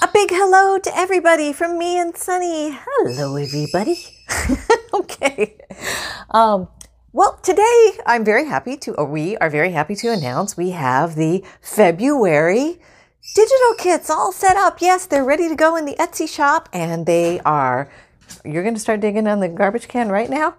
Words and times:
A 0.00 0.08
big 0.12 0.30
hello 0.30 0.78
to 0.78 0.96
everybody 0.96 1.52
from 1.52 1.76
me 1.76 1.98
and 1.98 2.16
Sunny. 2.16 2.70
Hello, 2.70 3.34
everybody. 3.34 3.98
okay. 4.94 5.58
Um, 6.30 6.68
well, 7.12 7.36
today 7.42 7.98
I'm 8.06 8.24
very 8.24 8.46
happy 8.46 8.76
to, 8.76 8.94
or 8.94 9.06
we 9.06 9.36
are 9.38 9.50
very 9.50 9.72
happy 9.72 9.96
to 9.96 10.12
announce 10.12 10.56
we 10.56 10.70
have 10.70 11.16
the 11.16 11.44
February 11.60 12.80
digital 13.34 13.74
kits 13.76 14.08
all 14.08 14.30
set 14.30 14.56
up. 14.56 14.80
Yes, 14.80 15.06
they're 15.06 15.24
ready 15.24 15.48
to 15.48 15.56
go 15.56 15.74
in 15.74 15.84
the 15.84 15.96
Etsy 15.96 16.28
shop 16.28 16.68
and 16.72 17.04
they 17.04 17.40
are, 17.40 17.90
you're 18.44 18.62
going 18.62 18.76
to 18.76 18.80
start 18.80 19.00
digging 19.00 19.26
on 19.26 19.40
the 19.40 19.48
garbage 19.48 19.88
can 19.88 20.10
right 20.10 20.30
now? 20.30 20.54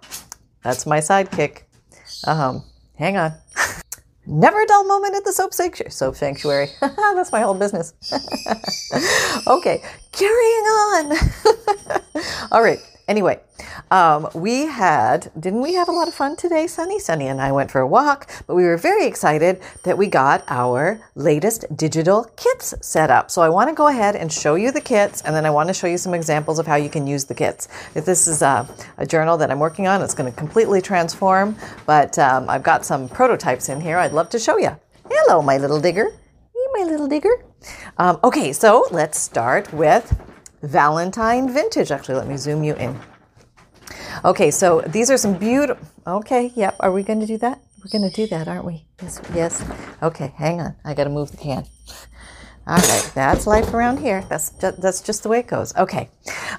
That's 0.62 0.84
my 0.84 0.98
sidekick. 0.98 1.62
Um, 2.26 2.64
hang 2.98 3.16
on. 3.16 3.32
Never 4.26 4.60
a 4.62 4.66
dull 4.66 4.84
moment 4.86 5.14
at 5.14 5.24
the 5.24 5.32
soap 5.32 5.54
sanctuary. 5.54 5.90
Soap 5.90 6.16
sanctuary. 6.16 6.68
That's 6.80 7.32
my 7.32 7.40
whole 7.40 7.54
business. 7.54 7.94
okay, 9.46 9.82
carrying 10.12 10.64
on. 10.64 11.18
All 12.52 12.62
right. 12.62 12.78
Anyway, 13.08 13.40
um, 13.90 14.28
we 14.34 14.66
had, 14.66 15.32
didn't 15.38 15.60
we 15.60 15.74
have 15.74 15.88
a 15.88 15.92
lot 15.92 16.06
of 16.06 16.14
fun 16.14 16.36
today, 16.36 16.66
Sunny? 16.66 16.98
Sunny 16.98 17.26
and 17.26 17.40
I 17.40 17.50
went 17.50 17.70
for 17.70 17.80
a 17.80 17.86
walk, 17.86 18.30
but 18.46 18.54
we 18.54 18.64
were 18.64 18.76
very 18.76 19.04
excited 19.04 19.60
that 19.82 19.98
we 19.98 20.06
got 20.06 20.44
our 20.48 21.00
latest 21.16 21.64
digital 21.76 22.24
kits 22.36 22.74
set 22.80 23.10
up. 23.10 23.30
So 23.30 23.42
I 23.42 23.48
want 23.48 23.68
to 23.68 23.74
go 23.74 23.88
ahead 23.88 24.14
and 24.14 24.32
show 24.32 24.54
you 24.54 24.70
the 24.70 24.80
kits, 24.80 25.22
and 25.22 25.34
then 25.34 25.44
I 25.44 25.50
want 25.50 25.68
to 25.68 25.74
show 25.74 25.88
you 25.88 25.98
some 25.98 26.14
examples 26.14 26.58
of 26.58 26.66
how 26.66 26.76
you 26.76 26.88
can 26.88 27.06
use 27.06 27.24
the 27.24 27.34
kits. 27.34 27.66
If 27.94 28.04
this 28.04 28.28
is 28.28 28.42
a, 28.42 28.68
a 28.98 29.06
journal 29.06 29.36
that 29.38 29.50
I'm 29.50 29.58
working 29.58 29.88
on, 29.88 30.02
it's 30.02 30.14
going 30.14 30.30
to 30.30 30.38
completely 30.38 30.80
transform, 30.80 31.56
but 31.86 32.16
um, 32.18 32.48
I've 32.48 32.62
got 32.62 32.84
some 32.84 33.08
prototypes 33.08 33.68
in 33.68 33.80
here 33.80 33.98
I'd 33.98 34.12
love 34.12 34.30
to 34.30 34.38
show 34.38 34.56
you. 34.56 34.76
Hello, 35.10 35.42
my 35.42 35.58
little 35.58 35.80
digger. 35.80 36.10
Hey, 36.10 36.66
my 36.72 36.84
little 36.88 37.08
digger. 37.08 37.44
Um, 37.98 38.18
okay, 38.22 38.52
so 38.52 38.86
let's 38.90 39.18
start 39.18 39.72
with 39.72 40.16
Valentine 40.62 41.52
Vintage. 41.52 41.90
Actually, 41.90 42.16
let 42.16 42.28
me 42.28 42.36
zoom 42.36 42.62
you 42.62 42.74
in. 42.74 42.98
Okay, 44.24 44.50
so 44.50 44.82
these 44.82 45.10
are 45.10 45.16
some 45.16 45.38
beautiful. 45.38 45.86
Okay, 46.06 46.52
yep. 46.54 46.76
Are 46.80 46.92
we 46.92 47.02
going 47.02 47.20
to 47.20 47.26
do 47.26 47.38
that? 47.38 47.60
We're 47.82 47.98
going 47.98 48.10
to 48.10 48.14
do 48.14 48.26
that, 48.26 48.46
aren't 48.46 48.66
we? 48.66 48.84
Yes. 49.02 49.20
Yes. 49.34 49.64
Okay, 50.02 50.32
hang 50.36 50.60
on. 50.60 50.76
I 50.84 50.94
got 50.94 51.04
to 51.04 51.10
move 51.10 51.30
the 51.30 51.38
can. 51.38 51.64
All 52.66 52.76
right, 52.76 53.10
that's 53.14 53.46
life 53.46 53.72
around 53.72 53.98
here. 53.98 54.24
That's 54.28 54.50
just, 54.50 54.80
that's 54.80 55.00
just 55.00 55.22
the 55.22 55.28
way 55.30 55.40
it 55.40 55.46
goes. 55.46 55.74
Okay, 55.76 56.10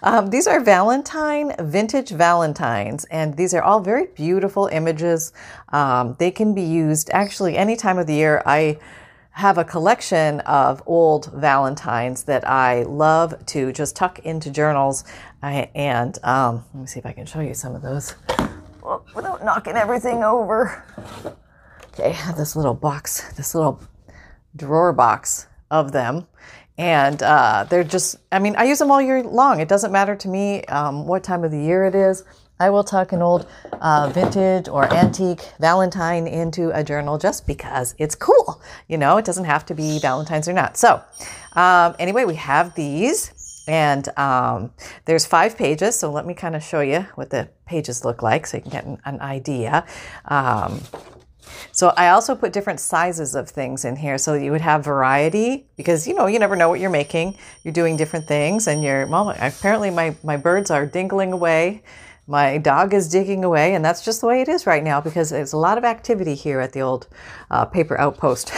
um, 0.01 0.31
these 0.31 0.47
are 0.47 0.59
Valentine 0.59 1.53
vintage 1.59 2.09
Valentines, 2.09 3.05
and 3.05 3.37
these 3.37 3.53
are 3.53 3.61
all 3.61 3.79
very 3.79 4.07
beautiful 4.07 4.65
images. 4.67 5.31
Um, 5.69 6.15
they 6.19 6.31
can 6.31 6.55
be 6.55 6.63
used 6.63 7.11
actually 7.13 7.55
any 7.55 7.75
time 7.75 7.99
of 7.99 8.07
the 8.07 8.15
year. 8.15 8.41
I 8.45 8.79
have 9.31 9.57
a 9.57 9.63
collection 9.63 10.41
of 10.41 10.83
old 10.85 11.31
Valentines 11.33 12.23
that 12.25 12.47
I 12.47 12.83
love 12.83 13.45
to 13.47 13.71
just 13.71 13.95
tuck 13.95 14.19
into 14.19 14.51
journals. 14.51 15.03
I, 15.41 15.69
and 15.73 16.17
um, 16.23 16.65
let 16.73 16.81
me 16.81 16.87
see 16.87 16.99
if 16.99 17.05
I 17.05 17.13
can 17.13 17.25
show 17.25 17.39
you 17.39 17.53
some 17.53 17.75
of 17.75 17.81
those 17.81 18.15
well, 18.81 19.05
without 19.15 19.43
knocking 19.43 19.75
everything 19.75 20.23
over. 20.23 20.83
Okay, 21.93 22.09
I 22.09 22.13
have 22.13 22.37
this 22.37 22.55
little 22.55 22.73
box, 22.73 23.33
this 23.33 23.55
little 23.55 23.81
drawer 24.55 24.93
box 24.93 25.47
of 25.69 25.91
them. 25.91 26.27
And 26.77 27.21
uh, 27.21 27.65
they're 27.69 27.83
just, 27.83 28.15
I 28.31 28.39
mean, 28.39 28.55
I 28.55 28.63
use 28.63 28.79
them 28.79 28.91
all 28.91 29.01
year 29.01 29.23
long. 29.23 29.59
It 29.59 29.67
doesn't 29.67 29.91
matter 29.91 30.15
to 30.15 30.27
me 30.27 30.63
um, 30.65 31.05
what 31.05 31.23
time 31.23 31.43
of 31.43 31.51
the 31.51 31.59
year 31.59 31.85
it 31.85 31.95
is. 31.95 32.23
I 32.61 32.69
will 32.69 32.83
tuck 32.83 33.11
an 33.11 33.23
old 33.23 33.47
uh, 33.81 34.11
vintage 34.13 34.67
or 34.67 34.85
antique 34.93 35.41
Valentine 35.59 36.27
into 36.27 36.69
a 36.77 36.83
journal 36.83 37.17
just 37.17 37.47
because 37.47 37.95
it's 37.97 38.13
cool. 38.13 38.61
You 38.87 38.99
know, 38.99 39.17
it 39.17 39.25
doesn't 39.25 39.45
have 39.45 39.65
to 39.65 39.73
be 39.73 39.97
Valentine's 39.97 40.47
or 40.47 40.53
not. 40.53 40.77
So, 40.77 41.01
um, 41.53 41.95
anyway, 41.97 42.23
we 42.23 42.35
have 42.35 42.75
these, 42.75 43.63
and 43.67 44.07
um, 44.15 44.71
there's 45.05 45.25
five 45.25 45.57
pages. 45.57 45.97
So, 45.97 46.11
let 46.11 46.27
me 46.27 46.35
kind 46.35 46.55
of 46.55 46.61
show 46.61 46.81
you 46.81 47.07
what 47.15 47.31
the 47.31 47.49
pages 47.65 48.05
look 48.05 48.21
like 48.21 48.45
so 48.45 48.57
you 48.57 48.61
can 48.61 48.71
get 48.71 48.85
an, 48.85 48.99
an 49.05 49.19
idea. 49.21 49.83
Um, 50.25 50.81
so 51.71 51.93
I 51.97 52.09
also 52.09 52.35
put 52.35 52.53
different 52.53 52.79
sizes 52.79 53.33
of 53.33 53.49
things 53.49 53.85
in 53.85 53.95
here 53.95 54.17
so 54.17 54.35
you 54.35 54.51
would 54.51 54.61
have 54.61 54.85
variety 54.85 55.67
because 55.77 56.07
you 56.07 56.13
know 56.13 56.27
you 56.27 56.39
never 56.39 56.55
know 56.55 56.69
what 56.69 56.79
you're 56.79 56.89
making. 56.89 57.37
You're 57.63 57.73
doing 57.73 57.97
different 57.97 58.27
things 58.27 58.67
and 58.67 58.83
you're 58.83 59.05
well 59.07 59.31
apparently 59.31 59.89
my 59.89 60.15
my 60.23 60.37
birds 60.37 60.71
are 60.71 60.85
dingling 60.85 61.33
away 61.33 61.83
my 62.27 62.57
dog 62.57 62.93
is 62.93 63.09
digging 63.09 63.43
away, 63.43 63.73
and 63.73 63.83
that's 63.83 64.03
just 64.03 64.21
the 64.21 64.27
way 64.27 64.41
it 64.41 64.47
is 64.47 64.65
right 64.65 64.83
now 64.83 65.01
because 65.01 65.31
there's 65.31 65.53
a 65.53 65.57
lot 65.57 65.77
of 65.77 65.83
activity 65.83 66.35
here 66.35 66.59
at 66.59 66.73
the 66.73 66.81
old 66.81 67.07
uh, 67.49 67.65
paper 67.65 67.99
outpost. 67.99 68.51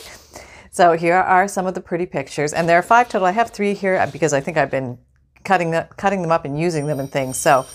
so 0.70 0.92
here 0.92 1.14
are 1.14 1.48
some 1.48 1.66
of 1.66 1.74
the 1.74 1.80
pretty 1.80 2.06
pictures, 2.06 2.52
and 2.52 2.68
there 2.68 2.78
are 2.78 2.82
five 2.82 3.08
total. 3.08 3.26
I 3.26 3.32
have 3.32 3.50
three 3.50 3.74
here 3.74 4.06
because 4.12 4.32
I 4.32 4.40
think 4.40 4.56
I've 4.56 4.70
been 4.70 4.98
cutting 5.44 5.70
the, 5.70 5.88
cutting 5.96 6.22
them 6.22 6.32
up 6.32 6.44
and 6.44 6.58
using 6.58 6.86
them 6.86 7.00
and 7.00 7.10
things. 7.10 7.36
So 7.36 7.66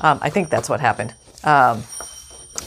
um, 0.00 0.18
I 0.20 0.30
think 0.30 0.50
that's 0.50 0.68
what 0.68 0.80
happened. 0.80 1.14
Um, 1.44 1.84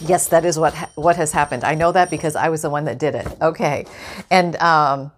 yes, 0.02 0.28
that 0.30 0.46
is 0.46 0.58
what 0.58 0.74
ha- 0.74 0.92
what 0.96 1.18
has 1.18 1.32
happened. 1.32 1.64
I 1.64 1.76
know 1.76 1.92
that 1.92 2.09
because 2.09 2.36
I 2.36 2.50
was 2.50 2.62
the 2.62 2.70
one 2.70 2.86
that 2.86 2.97
did 2.97 3.16
it. 3.16 3.28
Okay, 3.42 3.86
and 4.32 4.56
um, 4.58 5.12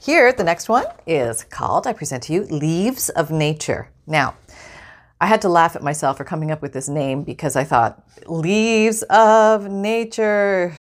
here 0.00 0.32
the 0.32 0.44
next 0.44 0.68
one 0.68 0.86
is 1.06 1.44
called. 1.44 1.86
I 1.86 1.92
present 1.92 2.22
to 2.24 2.32
you 2.32 2.44
Leaves 2.44 3.08
of 3.10 3.30
Nature. 3.30 3.90
Now. 4.06 4.36
I 5.20 5.26
had 5.26 5.42
to 5.42 5.48
laugh 5.48 5.74
at 5.74 5.82
myself 5.82 6.16
for 6.16 6.24
coming 6.24 6.50
up 6.50 6.62
with 6.62 6.72
this 6.72 6.88
name 6.88 7.24
because 7.24 7.56
I 7.56 7.64
thought, 7.64 8.06
leaves 8.26 9.02
of 9.04 9.68
nature. 9.68 10.76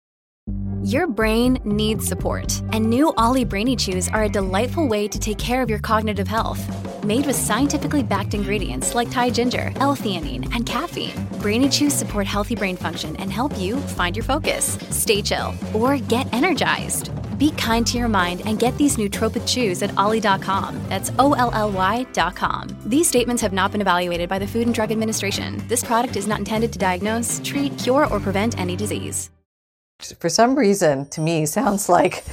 Your 0.82 1.06
brain 1.06 1.60
needs 1.64 2.06
support, 2.06 2.60
and 2.72 2.88
new 2.90 3.12
OLLY 3.16 3.44
Brainy 3.44 3.76
Chews 3.76 4.08
are 4.08 4.24
a 4.24 4.28
delightful 4.28 4.88
way 4.88 5.06
to 5.06 5.18
take 5.18 5.38
care 5.38 5.62
of 5.62 5.70
your 5.70 5.78
cognitive 5.78 6.26
health. 6.26 6.60
Made 7.04 7.26
with 7.26 7.36
scientifically 7.36 8.02
backed 8.02 8.34
ingredients 8.34 8.94
like 8.94 9.10
Thai 9.10 9.30
ginger, 9.30 9.70
L-theanine, 9.76 10.52
and 10.54 10.66
caffeine, 10.66 11.14
Brainy 11.40 11.68
Chews 11.68 11.92
support 11.92 12.26
healthy 12.26 12.56
brain 12.56 12.76
function 12.76 13.14
and 13.16 13.30
help 13.30 13.56
you 13.58 13.76
find 13.76 14.16
your 14.16 14.24
focus, 14.24 14.76
stay 14.90 15.22
chill, 15.22 15.54
or 15.72 15.98
get 15.98 16.32
energized. 16.32 17.10
Be 17.42 17.50
kind 17.50 17.84
to 17.88 17.98
your 17.98 18.06
mind 18.06 18.42
and 18.46 18.56
get 18.56 18.76
these 18.78 18.96
nootropic 18.96 19.44
chews 19.48 19.82
at 19.82 19.90
olly.com. 19.98 20.80
That's 20.88 21.10
O 21.18 21.32
L 21.32 21.50
L 21.52 21.72
Y.com. 21.72 22.68
These 22.86 23.08
statements 23.08 23.42
have 23.42 23.52
not 23.52 23.72
been 23.72 23.80
evaluated 23.80 24.28
by 24.28 24.38
the 24.38 24.46
Food 24.46 24.66
and 24.66 24.72
Drug 24.72 24.92
Administration. 24.92 25.60
This 25.66 25.82
product 25.82 26.14
is 26.14 26.28
not 26.28 26.38
intended 26.38 26.72
to 26.72 26.78
diagnose, 26.78 27.40
treat, 27.42 27.76
cure, 27.78 28.06
or 28.06 28.20
prevent 28.20 28.60
any 28.60 28.76
disease. 28.76 29.28
For 30.20 30.28
some 30.28 30.54
reason, 30.54 31.08
to 31.08 31.20
me, 31.20 31.44
sounds 31.46 31.88
like 31.88 32.24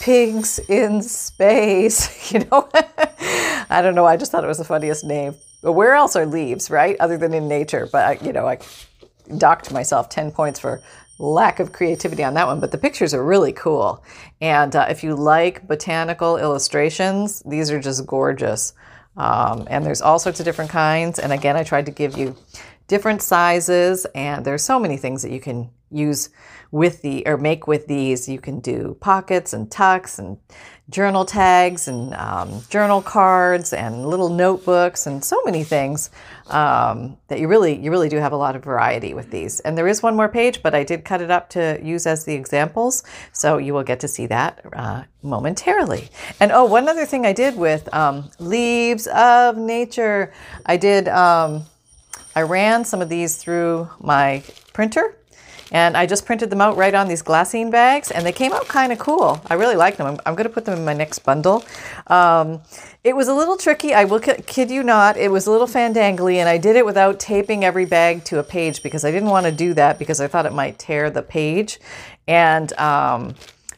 pigs 0.00 0.60
in 0.68 1.00
space. 1.00 2.30
You 2.34 2.40
know, 2.40 2.68
I 3.70 3.80
don't 3.80 3.94
know. 3.94 4.04
I 4.04 4.18
just 4.18 4.30
thought 4.30 4.44
it 4.44 4.48
was 4.48 4.58
the 4.58 4.64
funniest 4.64 5.02
name. 5.02 5.34
But 5.62 5.72
where 5.72 5.94
else 5.94 6.14
are 6.14 6.26
leaves, 6.26 6.70
right? 6.70 6.94
Other 7.00 7.16
than 7.16 7.32
in 7.32 7.48
nature. 7.48 7.88
But, 7.90 8.04
I, 8.04 8.12
you 8.22 8.34
know, 8.34 8.46
I 8.46 8.58
docked 9.38 9.72
myself 9.72 10.10
10 10.10 10.30
points 10.32 10.60
for 10.60 10.82
lack 11.18 11.60
of 11.60 11.72
creativity 11.72 12.22
on 12.22 12.34
that 12.34 12.46
one, 12.46 12.60
but 12.60 12.70
the 12.70 12.78
pictures 12.78 13.12
are 13.12 13.24
really 13.24 13.52
cool. 13.52 14.04
And 14.40 14.74
uh, 14.74 14.86
if 14.88 15.02
you 15.02 15.16
like 15.16 15.66
botanical 15.66 16.36
illustrations, 16.36 17.42
these 17.44 17.70
are 17.70 17.80
just 17.80 18.06
gorgeous. 18.06 18.72
Um, 19.16 19.66
and 19.68 19.84
there's 19.84 20.00
all 20.00 20.20
sorts 20.20 20.38
of 20.38 20.44
different 20.44 20.70
kinds. 20.70 21.18
And 21.18 21.32
again, 21.32 21.56
I 21.56 21.64
tried 21.64 21.86
to 21.86 21.92
give 21.92 22.16
you 22.16 22.36
different 22.86 23.20
sizes, 23.20 24.06
and 24.14 24.44
there's 24.44 24.62
so 24.62 24.78
many 24.78 24.96
things 24.96 25.22
that 25.22 25.32
you 25.32 25.40
can 25.40 25.70
use 25.90 26.30
with 26.70 27.02
the 27.02 27.26
or 27.26 27.36
make 27.36 27.66
with 27.66 27.86
these. 27.86 28.28
You 28.28 28.40
can 28.40 28.60
do 28.60 28.96
pockets 29.00 29.52
and 29.52 29.70
tucks 29.70 30.18
and 30.18 30.38
journal 30.90 31.26
tags 31.26 31.86
and 31.86 32.14
um, 32.14 32.62
journal 32.70 33.02
cards 33.02 33.74
and 33.74 34.06
little 34.06 34.30
notebooks 34.30 35.06
and 35.06 35.22
so 35.22 35.40
many 35.44 35.62
things 35.62 36.10
um, 36.46 37.18
that 37.28 37.40
you 37.40 37.46
really 37.46 37.78
you 37.78 37.90
really 37.90 38.08
do 38.08 38.16
have 38.16 38.32
a 38.32 38.36
lot 38.36 38.56
of 38.56 38.64
variety 38.64 39.12
with 39.12 39.30
these. 39.30 39.60
And 39.60 39.76
there 39.76 39.88
is 39.88 40.02
one 40.02 40.16
more 40.16 40.28
page, 40.28 40.62
but 40.62 40.74
I 40.74 40.84
did 40.84 41.04
cut 41.04 41.20
it 41.20 41.30
up 41.30 41.50
to 41.50 41.78
use 41.82 42.06
as 42.06 42.24
the 42.24 42.34
examples, 42.34 43.04
so 43.32 43.58
you 43.58 43.74
will 43.74 43.84
get 43.84 44.00
to 44.00 44.08
see 44.08 44.26
that 44.26 44.64
uh, 44.72 45.04
momentarily. 45.22 46.08
And 46.40 46.52
oh, 46.52 46.64
one 46.64 46.88
other 46.88 47.04
thing 47.04 47.26
I 47.26 47.32
did 47.32 47.56
with 47.56 47.92
um, 47.94 48.30
leaves 48.38 49.06
of 49.08 49.56
nature, 49.56 50.32
I 50.64 50.76
did. 50.76 51.08
Um, 51.08 51.64
I 52.34 52.42
ran 52.42 52.84
some 52.84 53.02
of 53.02 53.08
these 53.08 53.36
through 53.36 53.88
my 53.98 54.44
printer 54.72 55.17
and 55.70 55.96
I 55.96 56.06
just 56.06 56.24
printed 56.24 56.50
them 56.50 56.60
out 56.60 56.76
right 56.76 56.94
on 56.94 57.08
these 57.08 57.22
glassine 57.22 57.70
bags, 57.70 58.10
and 58.10 58.24
they 58.24 58.32
came 58.32 58.52
out 58.52 58.68
kind 58.68 58.92
of 58.92 58.98
cool. 58.98 59.40
I 59.48 59.54
really 59.54 59.76
like 59.76 59.96
them. 59.96 60.06
I'm, 60.06 60.20
I'm 60.24 60.34
going 60.34 60.48
to 60.48 60.52
put 60.52 60.64
them 60.64 60.78
in 60.78 60.84
my 60.84 60.94
next 60.94 61.20
bundle. 61.20 61.64
Um, 62.06 62.60
it 63.04 63.14
was 63.14 63.28
a 63.28 63.34
little 63.34 63.56
tricky. 63.56 63.94
I 63.94 64.04
will 64.04 64.20
kid 64.20 64.70
you 64.70 64.82
not. 64.82 65.16
It 65.16 65.30
was 65.30 65.46
a 65.46 65.50
little 65.50 65.66
fandangly, 65.66 66.36
and 66.36 66.48
I 66.48 66.58
did 66.58 66.76
it 66.76 66.86
without 66.86 67.20
taping 67.20 67.64
every 67.64 67.84
bag 67.84 68.24
to 68.24 68.38
a 68.38 68.42
page 68.42 68.82
because 68.82 69.04
I 69.04 69.10
didn't 69.10 69.30
want 69.30 69.46
to 69.46 69.52
do 69.52 69.74
that 69.74 69.98
because 69.98 70.20
I 70.20 70.26
thought 70.26 70.46
it 70.46 70.52
might 70.52 70.78
tear 70.78 71.10
the 71.10 71.22
page. 71.22 71.78
And 72.26 72.72
um, 72.78 73.34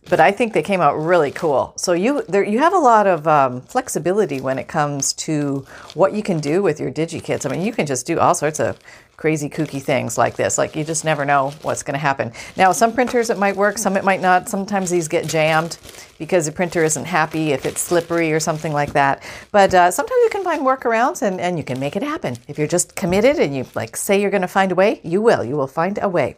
but 0.08 0.18
I 0.18 0.32
think 0.32 0.54
they 0.54 0.62
came 0.62 0.80
out 0.80 0.94
really 0.94 1.30
cool. 1.30 1.72
So 1.76 1.92
you 1.92 2.22
there 2.28 2.42
you 2.42 2.58
have 2.58 2.72
a 2.72 2.78
lot 2.78 3.06
of 3.06 3.28
um, 3.28 3.60
flexibility 3.62 4.40
when 4.40 4.58
it 4.58 4.66
comes 4.66 5.12
to 5.14 5.66
what 5.94 6.12
you 6.14 6.22
can 6.22 6.40
do 6.40 6.62
with 6.62 6.80
your 6.80 6.90
DigiKits. 6.90 7.46
I 7.46 7.50
mean, 7.50 7.64
you 7.64 7.72
can 7.72 7.86
just 7.86 8.06
do 8.06 8.18
all 8.18 8.34
sorts 8.34 8.58
of 8.58 8.78
crazy 9.20 9.50
kooky 9.50 9.82
things 9.82 10.16
like 10.16 10.34
this. 10.34 10.56
Like 10.56 10.74
you 10.74 10.82
just 10.82 11.04
never 11.04 11.26
know 11.26 11.50
what's 11.60 11.82
going 11.82 11.92
to 11.92 12.00
happen. 12.00 12.32
Now, 12.56 12.72
some 12.72 12.94
printers 12.94 13.28
it 13.28 13.36
might 13.36 13.54
work, 13.54 13.76
some 13.76 13.98
it 13.98 14.02
might 14.02 14.22
not. 14.22 14.48
Sometimes 14.48 14.88
these 14.88 15.08
get 15.08 15.28
jammed 15.28 15.76
because 16.18 16.46
the 16.46 16.52
printer 16.52 16.82
isn't 16.82 17.04
happy 17.04 17.52
if 17.52 17.66
it's 17.66 17.82
slippery 17.82 18.32
or 18.32 18.40
something 18.40 18.72
like 18.72 18.94
that. 18.94 19.22
But 19.52 19.74
uh, 19.74 19.90
sometimes 19.90 20.18
you 20.24 20.30
can 20.30 20.42
find 20.42 20.62
workarounds 20.62 21.20
and, 21.20 21.38
and 21.38 21.58
you 21.58 21.64
can 21.64 21.78
make 21.78 21.96
it 21.96 22.02
happen. 22.02 22.38
If 22.48 22.58
you're 22.58 22.66
just 22.66 22.96
committed 22.96 23.38
and 23.38 23.54
you 23.54 23.66
like 23.74 23.94
say 23.94 24.18
you're 24.18 24.30
going 24.30 24.40
to 24.40 24.48
find 24.48 24.72
a 24.72 24.74
way, 24.74 25.02
you 25.04 25.20
will. 25.20 25.44
You 25.44 25.54
will 25.54 25.66
find 25.66 25.98
a 26.00 26.08
way. 26.08 26.36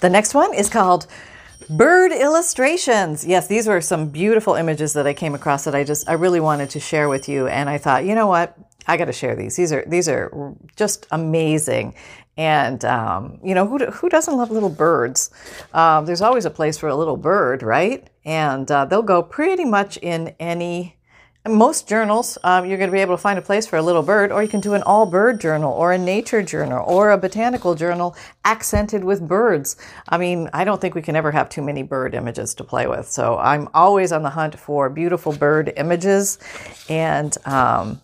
The 0.00 0.10
next 0.10 0.34
one 0.34 0.52
is 0.54 0.68
called 0.68 1.06
Bird 1.70 2.10
illustrations. 2.12 3.24
Yes, 3.24 3.46
these 3.46 3.66
were 3.66 3.80
some 3.80 4.08
beautiful 4.08 4.54
images 4.54 4.92
that 4.94 5.06
I 5.06 5.14
came 5.14 5.34
across 5.34 5.64
that 5.64 5.74
I 5.74 5.84
just 5.84 6.08
I 6.08 6.12
really 6.14 6.40
wanted 6.40 6.70
to 6.70 6.80
share 6.80 7.08
with 7.08 7.28
you 7.28 7.46
and 7.46 7.70
I 7.70 7.78
thought, 7.78 8.04
you 8.04 8.14
know 8.16 8.26
what? 8.26 8.58
I 8.86 8.96
got 8.96 9.06
to 9.06 9.12
share 9.12 9.34
these. 9.36 9.56
These 9.56 9.72
are 9.72 9.84
these 9.86 10.08
are 10.08 10.54
just 10.76 11.06
amazing, 11.10 11.94
and 12.36 12.84
um, 12.84 13.38
you 13.42 13.54
know 13.54 13.66
who 13.66 13.78
who 13.86 14.08
doesn't 14.08 14.36
love 14.36 14.50
little 14.50 14.68
birds? 14.68 15.30
Um, 15.72 16.06
there's 16.06 16.22
always 16.22 16.44
a 16.44 16.50
place 16.50 16.78
for 16.78 16.88
a 16.88 16.96
little 16.96 17.16
bird, 17.16 17.62
right? 17.62 18.08
And 18.24 18.70
uh, 18.70 18.84
they'll 18.84 19.02
go 19.02 19.22
pretty 19.22 19.64
much 19.64 19.96
in 19.98 20.34
any. 20.38 20.96
Most 21.46 21.86
journals, 21.86 22.38
um, 22.42 22.64
you're 22.64 22.78
going 22.78 22.88
to 22.88 22.92
be 22.92 23.02
able 23.02 23.18
to 23.18 23.20
find 23.20 23.38
a 23.38 23.42
place 23.42 23.66
for 23.66 23.76
a 23.76 23.82
little 23.82 24.02
bird, 24.02 24.32
or 24.32 24.42
you 24.42 24.48
can 24.48 24.60
do 24.60 24.72
an 24.72 24.82
all 24.84 25.04
bird 25.04 25.42
journal, 25.42 25.74
or 25.74 25.92
a 25.92 25.98
nature 25.98 26.40
journal, 26.42 26.82
or 26.88 27.10
a 27.10 27.18
botanical 27.18 27.74
journal 27.74 28.16
accented 28.46 29.04
with 29.04 29.28
birds. 29.28 29.76
I 30.08 30.16
mean, 30.16 30.48
I 30.54 30.64
don't 30.64 30.80
think 30.80 30.94
we 30.94 31.02
can 31.02 31.16
ever 31.16 31.30
have 31.32 31.50
too 31.50 31.60
many 31.60 31.82
bird 31.82 32.14
images 32.14 32.54
to 32.54 32.64
play 32.64 32.86
with. 32.86 33.10
So 33.10 33.36
I'm 33.36 33.68
always 33.74 34.10
on 34.10 34.22
the 34.22 34.30
hunt 34.30 34.58
for 34.58 34.88
beautiful 34.88 35.32
bird 35.32 35.70
images. 35.76 36.38
And 36.88 37.36
um, 37.44 38.00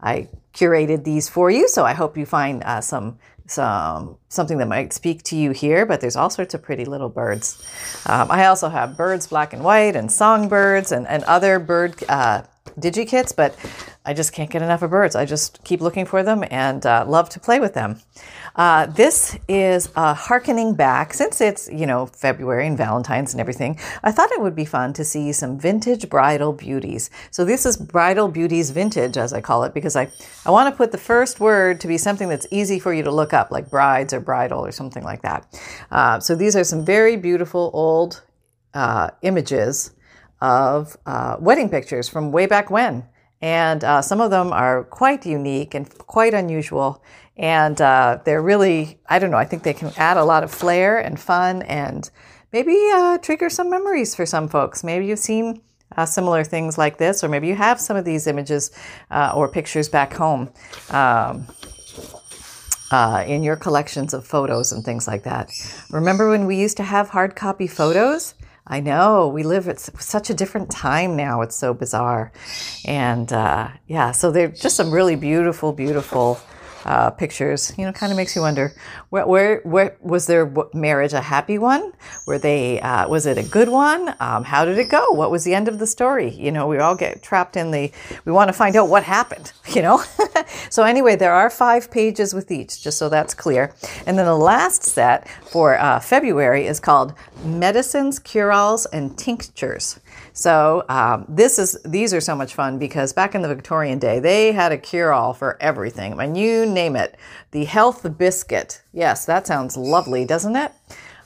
I 0.00 0.28
curated 0.54 1.04
these 1.04 1.28
for 1.28 1.50
you, 1.50 1.68
so 1.68 1.84
I 1.84 1.92
hope 1.92 2.16
you 2.16 2.26
find 2.26 2.62
uh, 2.64 2.80
some 2.80 3.18
some 3.46 4.18
something 4.28 4.58
that 4.58 4.68
might 4.68 4.92
speak 4.92 5.22
to 5.24 5.36
you 5.36 5.52
here. 5.52 5.86
But 5.86 6.00
there's 6.00 6.16
all 6.16 6.30
sorts 6.30 6.54
of 6.54 6.62
pretty 6.62 6.84
little 6.84 7.08
birds. 7.08 7.66
Um, 8.06 8.30
I 8.30 8.46
also 8.46 8.68
have 8.68 8.96
birds 8.96 9.26
black 9.26 9.52
and 9.52 9.64
white 9.64 9.96
and 9.96 10.10
songbirds 10.10 10.92
and, 10.92 11.06
and 11.08 11.24
other 11.24 11.58
bird 11.58 12.02
uh, 12.08 12.42
digikits, 12.78 13.34
but 13.34 13.56
I 14.04 14.14
just 14.14 14.32
can't 14.32 14.50
get 14.50 14.62
enough 14.62 14.82
of 14.82 14.90
birds. 14.90 15.14
I 15.14 15.26
just 15.26 15.62
keep 15.64 15.80
looking 15.80 16.06
for 16.06 16.22
them 16.22 16.42
and 16.50 16.84
uh, 16.86 17.04
love 17.06 17.28
to 17.30 17.40
play 17.40 17.60
with 17.60 17.74
them. 17.74 18.00
Uh, 18.56 18.86
this 18.86 19.38
is 19.46 19.90
a 19.94 20.14
harkening 20.14 20.74
back, 20.74 21.12
since 21.14 21.40
it's, 21.40 21.68
you 21.70 21.86
know, 21.86 22.06
February 22.06 22.66
and 22.66 22.76
Valentine's 22.76 23.32
and 23.32 23.40
everything, 23.40 23.78
I 24.02 24.10
thought 24.10 24.32
it 24.32 24.40
would 24.40 24.56
be 24.56 24.64
fun 24.64 24.92
to 24.94 25.04
see 25.04 25.32
some 25.32 25.60
vintage 25.60 26.08
bridal 26.08 26.52
beauties. 26.52 27.10
So 27.30 27.44
this 27.44 27.66
is 27.66 27.76
Bridal 27.76 28.28
Beauties 28.28 28.70
Vintage, 28.70 29.16
as 29.16 29.32
I 29.32 29.40
call 29.40 29.62
it, 29.64 29.74
because 29.74 29.94
I, 29.94 30.10
I 30.44 30.50
want 30.50 30.72
to 30.72 30.76
put 30.76 30.90
the 30.90 30.98
first 30.98 31.38
word 31.38 31.80
to 31.82 31.86
be 31.86 31.98
something 31.98 32.28
that's 32.28 32.46
easy 32.50 32.80
for 32.80 32.92
you 32.92 33.02
to 33.04 33.12
look 33.12 33.32
up, 33.32 33.50
like 33.50 33.70
brides 33.70 34.12
or 34.12 34.20
bridal 34.20 34.64
or 34.64 34.72
something 34.72 35.04
like 35.04 35.22
that. 35.22 35.46
Uh, 35.90 36.18
so 36.18 36.34
these 36.34 36.56
are 36.56 36.64
some 36.64 36.84
very 36.84 37.16
beautiful 37.16 37.70
old 37.74 38.22
uh, 38.74 39.10
images 39.22 39.92
of 40.40 40.96
uh, 41.06 41.36
wedding 41.38 41.68
pictures 41.68 42.08
from 42.08 42.32
way 42.32 42.46
back 42.46 42.70
when. 42.70 43.04
And 43.40 43.84
uh, 43.84 44.02
some 44.02 44.20
of 44.20 44.30
them 44.30 44.52
are 44.52 44.84
quite 44.84 45.24
unique 45.24 45.74
and 45.74 45.88
quite 45.98 46.34
unusual. 46.34 47.02
And 47.36 47.80
uh, 47.80 48.18
they're 48.24 48.42
really, 48.42 48.98
I 49.08 49.18
don't 49.18 49.30
know, 49.30 49.36
I 49.36 49.44
think 49.44 49.62
they 49.62 49.74
can 49.74 49.92
add 49.96 50.16
a 50.16 50.24
lot 50.24 50.42
of 50.42 50.50
flair 50.50 50.98
and 50.98 51.18
fun 51.20 51.62
and 51.62 52.10
maybe 52.52 52.76
uh, 52.92 53.18
trigger 53.18 53.48
some 53.48 53.70
memories 53.70 54.14
for 54.14 54.26
some 54.26 54.48
folks. 54.48 54.82
Maybe 54.82 55.06
you've 55.06 55.20
seen 55.20 55.62
uh, 55.96 56.04
similar 56.04 56.44
things 56.44 56.76
like 56.76 56.98
this, 56.98 57.22
or 57.22 57.28
maybe 57.28 57.46
you 57.46 57.54
have 57.54 57.80
some 57.80 57.96
of 57.96 58.04
these 58.04 58.26
images 58.26 58.70
uh, 59.10 59.32
or 59.34 59.48
pictures 59.48 59.88
back 59.88 60.12
home. 60.12 60.50
Um, 60.90 61.46
uh, 62.90 63.22
in 63.26 63.42
your 63.42 63.56
collections 63.56 64.14
of 64.14 64.26
photos 64.26 64.72
and 64.72 64.84
things 64.84 65.06
like 65.06 65.24
that. 65.24 65.50
Remember 65.90 66.30
when 66.30 66.46
we 66.46 66.56
used 66.56 66.76
to 66.78 66.82
have 66.82 67.10
hard 67.10 67.36
copy 67.36 67.66
photos? 67.66 68.34
I 68.70 68.80
know 68.80 69.28
we 69.28 69.42
live 69.42 69.66
at 69.68 69.80
such 69.80 70.28
a 70.28 70.34
different 70.34 70.70
time 70.70 71.16
now. 71.16 71.40
It's 71.40 71.56
so 71.56 71.72
bizarre. 71.72 72.32
And 72.84 73.32
uh, 73.32 73.68
yeah, 73.86 74.12
so 74.12 74.30
they're 74.30 74.48
just 74.48 74.76
some 74.76 74.90
really 74.90 75.16
beautiful, 75.16 75.72
beautiful 75.72 76.38
uh, 76.84 77.10
pictures, 77.10 77.72
you 77.76 77.84
know, 77.84 77.92
kind 77.92 78.12
of 78.12 78.16
makes 78.16 78.34
you 78.36 78.42
wonder 78.42 78.72
where, 79.10 79.26
where, 79.26 79.60
where 79.64 79.96
was 80.00 80.26
their 80.26 80.52
marriage 80.74 81.12
a 81.12 81.20
happy 81.20 81.58
one? 81.58 81.92
Were 82.26 82.38
they, 82.38 82.80
uh, 82.80 83.08
was 83.08 83.26
it 83.26 83.38
a 83.38 83.42
good 83.42 83.68
one? 83.68 84.14
Um, 84.20 84.44
how 84.44 84.64
did 84.64 84.78
it 84.78 84.88
go? 84.88 85.10
What 85.12 85.30
was 85.30 85.44
the 85.44 85.54
end 85.54 85.68
of 85.68 85.78
the 85.78 85.86
story? 85.86 86.30
You 86.30 86.52
know, 86.52 86.66
we 86.66 86.78
all 86.78 86.94
get 86.94 87.22
trapped 87.22 87.56
in 87.56 87.70
the, 87.70 87.90
we 88.24 88.32
want 88.32 88.48
to 88.48 88.52
find 88.52 88.76
out 88.76 88.88
what 88.88 89.02
happened, 89.02 89.52
you 89.74 89.82
know? 89.82 90.02
so 90.70 90.82
anyway, 90.82 91.16
there 91.16 91.32
are 91.32 91.50
five 91.50 91.90
pages 91.90 92.34
with 92.34 92.50
each, 92.50 92.82
just 92.82 92.98
so 92.98 93.08
that's 93.08 93.34
clear. 93.34 93.74
And 94.06 94.18
then 94.18 94.26
the 94.26 94.36
last 94.36 94.82
set 94.82 95.28
for 95.50 95.78
uh, 95.78 96.00
February 96.00 96.66
is 96.66 96.80
called 96.80 97.14
Medicines, 97.44 98.18
Cure-Alls, 98.18 98.86
and 98.86 99.16
Tinctures. 99.16 100.00
So 100.38 100.84
um, 100.88 101.24
this 101.28 101.58
is 101.58 101.76
these 101.84 102.14
are 102.14 102.20
so 102.20 102.36
much 102.36 102.54
fun 102.54 102.78
because 102.78 103.12
back 103.12 103.34
in 103.34 103.42
the 103.42 103.48
Victorian 103.48 103.98
day, 103.98 104.20
they 104.20 104.52
had 104.52 104.70
a 104.70 104.78
cure-all 104.78 105.34
for 105.34 105.60
everything. 105.60 106.12
I 106.12 106.26
mean, 106.26 106.36
you 106.36 106.64
name 106.64 106.94
it. 106.94 107.16
The 107.50 107.64
health 107.64 108.06
biscuit. 108.16 108.80
Yes, 108.92 109.26
that 109.26 109.48
sounds 109.48 109.76
lovely, 109.76 110.24
doesn't 110.24 110.54
it? 110.54 110.70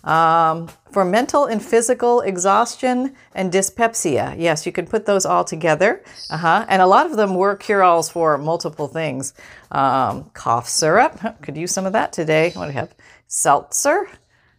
Um, 0.03 0.71
for 0.91 1.05
mental 1.05 1.45
and 1.45 1.63
physical 1.63 2.23
exhaustion 2.23 3.15
and 3.35 3.53
dyspepsia. 3.53 4.35
Yes, 4.39 4.65
you 4.65 4.73
can 4.73 4.87
put 4.87 5.05
those 5.05 5.27
all 5.27 5.45
together. 5.45 6.03
Uh-huh. 6.31 6.65
And 6.67 6.81
a 6.81 6.87
lot 6.87 7.05
of 7.05 7.19
them 7.19 7.35
were 7.35 7.55
cure-alls 7.55 8.09
for 8.09 8.39
multiple 8.39 8.89
things. 8.89 9.35
Um, 9.71 10.31
cough 10.33 10.71
syrup. 10.71 11.21
Could 11.43 11.59
use 11.59 11.71
some 11.71 11.85
of 11.85 11.93
that 11.93 12.15
today. 12.15 12.53
What 12.55 12.65
do 12.65 12.69
we 12.69 12.77
have? 12.77 12.95
Seltzer 13.27 14.09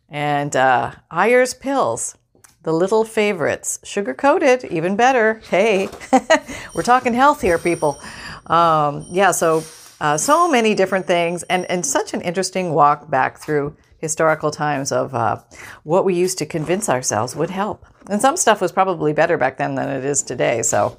and 0.09 0.55
uh, 0.55 0.91
Ayer's 1.11 1.55
pills. 1.55 2.15
The 2.63 2.73
little 2.73 3.03
favorites, 3.03 3.79
sugar 3.83 4.13
coated, 4.13 4.63
even 4.65 4.95
better. 4.95 5.41
Hey, 5.49 5.89
we're 6.73 6.83
talking 6.83 7.13
health 7.13 7.41
here, 7.41 7.57
people. 7.57 7.99
Um, 8.47 9.05
yeah, 9.11 9.31
so 9.31 9.63
uh, 9.99 10.17
so 10.17 10.49
many 10.49 10.73
different 10.73 11.05
things, 11.05 11.43
and 11.43 11.69
and 11.69 11.85
such 11.85 12.13
an 12.13 12.21
interesting 12.21 12.73
walk 12.73 13.09
back 13.09 13.39
through 13.39 13.75
historical 13.97 14.51
times 14.51 14.91
of 14.91 15.13
uh, 15.13 15.37
what 15.83 16.05
we 16.05 16.13
used 16.13 16.37
to 16.37 16.45
convince 16.45 16.89
ourselves 16.89 17.35
would 17.35 17.49
help. 17.49 17.85
And 18.09 18.21
some 18.21 18.35
stuff 18.37 18.59
was 18.61 18.71
probably 18.71 19.13
better 19.13 19.37
back 19.37 19.57
then 19.57 19.75
than 19.75 19.89
it 19.89 20.03
is 20.03 20.23
today. 20.23 20.61
So 20.61 20.97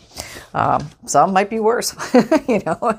um, 0.55 0.91
some 1.07 1.33
might 1.33 1.51
be 1.51 1.61
worse, 1.61 1.95
you 2.49 2.63
know. 2.65 2.99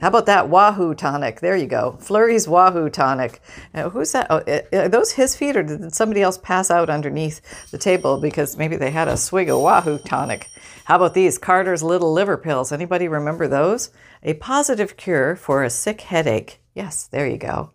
How 0.00 0.08
about 0.08 0.26
that 0.26 0.48
Wahoo 0.48 0.94
tonic? 0.94 1.40
There 1.40 1.56
you 1.56 1.66
go. 1.66 1.98
Flurry's 2.00 2.48
Wahoo 2.48 2.88
tonic. 2.88 3.42
Now, 3.74 3.90
who's 3.90 4.12
that? 4.12 4.28
Oh, 4.30 4.42
are 4.72 4.88
those 4.88 5.12
his 5.12 5.36
feet, 5.36 5.56
or 5.56 5.62
did 5.62 5.94
somebody 5.94 6.22
else 6.22 6.38
pass 6.38 6.70
out 6.70 6.88
underneath 6.88 7.70
the 7.70 7.78
table 7.78 8.18
because 8.18 8.56
maybe 8.56 8.76
they 8.76 8.90
had 8.90 9.08
a 9.08 9.18
swig 9.18 9.50
of 9.50 9.60
Wahoo 9.60 9.98
tonic? 9.98 10.46
How 10.86 10.96
about 10.96 11.12
these 11.12 11.36
Carter's 11.36 11.82
Little 11.82 12.12
Liver 12.12 12.38
Pills? 12.38 12.72
Anybody 12.72 13.08
remember 13.08 13.46
those? 13.46 13.90
A 14.22 14.34
positive 14.34 14.96
cure 14.96 15.36
for 15.36 15.62
a 15.62 15.70
sick 15.70 16.00
headache. 16.00 16.60
Yes, 16.74 17.06
there 17.06 17.26
you 17.26 17.36
go. 17.36 17.70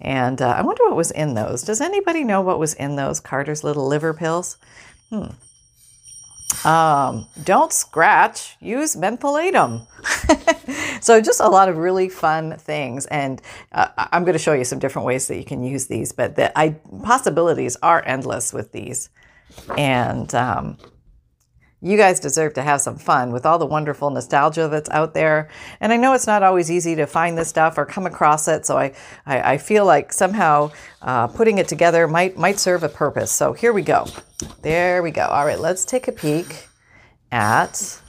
And 0.00 0.42
uh, 0.42 0.48
I 0.48 0.62
wonder 0.62 0.84
what 0.84 0.96
was 0.96 1.10
in 1.10 1.34
those. 1.34 1.62
Does 1.62 1.80
anybody 1.80 2.24
know 2.24 2.40
what 2.40 2.58
was 2.58 2.74
in 2.74 2.96
those 2.96 3.20
Carter's 3.20 3.62
Little 3.62 3.86
Liver 3.86 4.12
Pills? 4.12 4.56
Hmm. 5.10 5.28
Um, 6.70 7.26
don't 7.42 7.72
scratch, 7.72 8.56
use 8.60 8.94
mentholatum. 8.94 9.86
so 11.02 11.20
just 11.20 11.40
a 11.40 11.48
lot 11.48 11.68
of 11.68 11.76
really 11.76 12.08
fun 12.08 12.56
things. 12.58 13.06
And 13.06 13.40
uh, 13.72 13.88
I'm 13.96 14.24
going 14.24 14.34
to 14.34 14.38
show 14.38 14.52
you 14.52 14.64
some 14.64 14.78
different 14.78 15.06
ways 15.06 15.26
that 15.28 15.36
you 15.36 15.44
can 15.44 15.62
use 15.62 15.86
these, 15.86 16.12
but 16.12 16.36
the 16.36 16.56
I, 16.58 16.76
possibilities 17.02 17.76
are 17.82 18.02
endless 18.04 18.52
with 18.52 18.72
these. 18.72 19.08
And 19.76 20.32
um, 20.34 20.76
you 21.82 21.96
guys 21.96 22.20
deserve 22.20 22.54
to 22.54 22.62
have 22.62 22.80
some 22.80 22.96
fun 22.96 23.32
with 23.32 23.46
all 23.46 23.58
the 23.58 23.66
wonderful 23.66 24.10
nostalgia 24.10 24.68
that's 24.68 24.90
out 24.90 25.14
there. 25.14 25.48
And 25.80 25.92
I 25.92 25.96
know 25.96 26.12
it's 26.12 26.26
not 26.26 26.42
always 26.42 26.70
easy 26.70 26.94
to 26.96 27.06
find 27.06 27.38
this 27.38 27.48
stuff 27.48 27.78
or 27.78 27.86
come 27.86 28.06
across 28.06 28.48
it. 28.48 28.66
So 28.66 28.76
I, 28.76 28.92
I, 29.24 29.52
I 29.52 29.58
feel 29.58 29.86
like 29.86 30.12
somehow 30.12 30.72
uh, 31.00 31.28
putting 31.28 31.58
it 31.58 31.68
together 31.68 32.06
might, 32.06 32.36
might 32.36 32.58
serve 32.58 32.82
a 32.82 32.88
purpose. 32.88 33.32
So 33.32 33.54
here 33.54 33.72
we 33.72 33.82
go. 33.82 34.06
There 34.60 35.02
we 35.02 35.10
go. 35.10 35.24
All 35.26 35.46
right, 35.46 35.58
let's 35.58 35.86
take 35.86 36.06
a 36.06 36.12
peek 36.12 36.68
at 37.32 38.00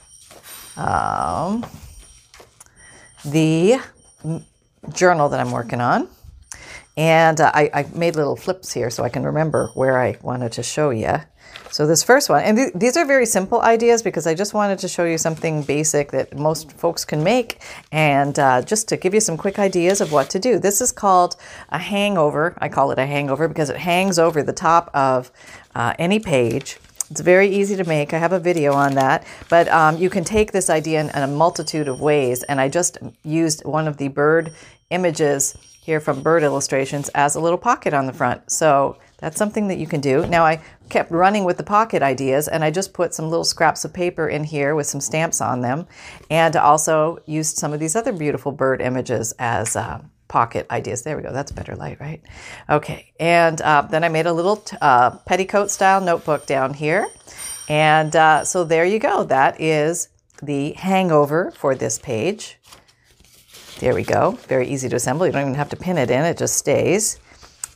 um, 0.75 1.65
the 3.23 3.79
journal 4.93 5.29
that 5.29 5.39
I'm 5.39 5.51
working 5.51 5.79
on. 5.79 6.09
And 6.97 7.39
uh, 7.39 7.51
I, 7.53 7.69
I 7.73 7.85
made 7.95 8.17
little 8.17 8.35
flips 8.35 8.73
here 8.73 8.89
so 8.89 9.03
I 9.03 9.09
can 9.09 9.23
remember 9.23 9.69
where 9.75 9.97
I 9.97 10.17
wanted 10.21 10.51
to 10.53 10.63
show 10.63 10.89
you. 10.89 11.21
So 11.71 11.87
this 11.87 12.03
first 12.03 12.29
one, 12.29 12.43
and 12.43 12.57
th- 12.57 12.73
these 12.75 12.97
are 12.97 13.05
very 13.05 13.25
simple 13.25 13.61
ideas 13.61 14.03
because 14.03 14.27
I 14.27 14.33
just 14.33 14.53
wanted 14.53 14.79
to 14.79 14.87
show 14.87 15.05
you 15.05 15.17
something 15.17 15.63
basic 15.63 16.11
that 16.11 16.37
most 16.37 16.73
folks 16.73 17.05
can 17.05 17.23
make, 17.23 17.61
and 17.91 18.37
uh, 18.37 18.61
just 18.61 18.89
to 18.89 18.97
give 18.97 19.13
you 19.13 19.21
some 19.21 19.37
quick 19.37 19.57
ideas 19.57 20.01
of 20.01 20.11
what 20.11 20.29
to 20.31 20.39
do. 20.39 20.59
This 20.59 20.81
is 20.81 20.91
called 20.91 21.37
a 21.69 21.77
hangover. 21.77 22.57
I 22.57 22.67
call 22.67 22.91
it 22.91 22.99
a 22.99 23.05
hangover 23.05 23.47
because 23.47 23.69
it 23.69 23.77
hangs 23.77 24.19
over 24.19 24.43
the 24.43 24.53
top 24.53 24.91
of 24.93 25.31
uh, 25.73 25.93
any 25.97 26.19
page. 26.19 26.77
It's 27.11 27.19
very 27.19 27.49
easy 27.49 27.75
to 27.75 27.83
make. 27.83 28.13
I 28.13 28.19
have 28.19 28.31
a 28.31 28.39
video 28.39 28.71
on 28.71 28.95
that. 28.95 29.25
But 29.49 29.67
um, 29.67 29.97
you 29.97 30.09
can 30.09 30.23
take 30.23 30.53
this 30.53 30.69
idea 30.69 31.01
in, 31.01 31.09
in, 31.09 31.23
a 31.23 31.27
multitude 31.27 31.89
of 31.89 31.99
ways. 31.99 32.43
And 32.43 32.61
I 32.61 32.69
just 32.69 32.97
used 33.23 33.65
one 33.65 33.85
of 33.85 33.97
the 33.97 34.07
bird 34.07 34.53
images 34.91 35.57
here 35.81 35.99
from 35.99 36.21
Bird 36.21 36.43
Illustrations 36.43 37.09
as 37.09 37.35
a 37.35 37.41
little 37.41 37.57
pocket 37.57 37.93
on 37.93 38.05
the 38.05 38.13
front. 38.13 38.49
So 38.49 38.97
that's 39.21 39.37
something 39.37 39.69
that 39.69 39.77
you 39.77 39.87
can 39.87 40.01
do. 40.01 40.25
Now, 40.27 40.43
I 40.43 40.61
kept 40.89 41.11
running 41.11 41.45
with 41.45 41.57
the 41.57 41.63
pocket 41.63 42.01
ideas 42.01 42.49
and 42.49 42.63
I 42.63 42.71
just 42.71 42.93
put 42.93 43.13
some 43.13 43.29
little 43.29 43.45
scraps 43.45 43.85
of 43.85 43.93
paper 43.93 44.27
in 44.27 44.43
here 44.43 44.75
with 44.75 44.87
some 44.87 44.99
stamps 44.99 45.39
on 45.39 45.61
them. 45.61 45.87
And 46.29 46.55
also 46.57 47.19
used 47.25 47.57
some 47.57 47.71
of 47.71 47.79
these 47.79 47.95
other 47.95 48.11
beautiful 48.11 48.51
bird 48.51 48.81
images 48.81 49.33
as. 49.39 49.75
Uh, 49.75 50.01
pocket 50.27 50.65
ideas. 50.71 51.03
There 51.03 51.17
we 51.17 51.23
go. 51.23 51.33
That's 51.33 51.51
better 51.51 51.75
light, 51.75 51.99
right? 51.99 52.21
Okay. 52.69 53.11
And 53.19 53.59
uh, 53.59 53.81
then 53.81 54.05
I 54.05 54.07
made 54.07 54.27
a 54.27 54.31
little 54.31 54.55
t- 54.55 54.77
uh, 54.79 55.09
petticoat 55.25 55.69
style 55.69 55.99
notebook 55.99 56.45
down 56.45 56.73
here. 56.73 57.05
And 57.67 58.15
uh, 58.15 58.45
so 58.45 58.63
there 58.63 58.85
you 58.85 58.97
go. 58.97 59.25
That 59.25 59.59
is 59.59 60.07
the 60.41 60.71
hangover 60.71 61.51
for 61.51 61.75
this 61.75 61.99
page. 61.99 62.57
There 63.79 63.93
we 63.93 64.03
go. 64.03 64.31
Very 64.47 64.67
easy 64.69 64.87
to 64.89 64.95
assemble. 64.95 65.25
You 65.25 65.33
don't 65.33 65.41
even 65.41 65.55
have 65.55 65.69
to 65.69 65.75
pin 65.75 65.97
it 65.97 66.09
in, 66.09 66.23
it 66.23 66.37
just 66.37 66.55
stays. 66.55 67.19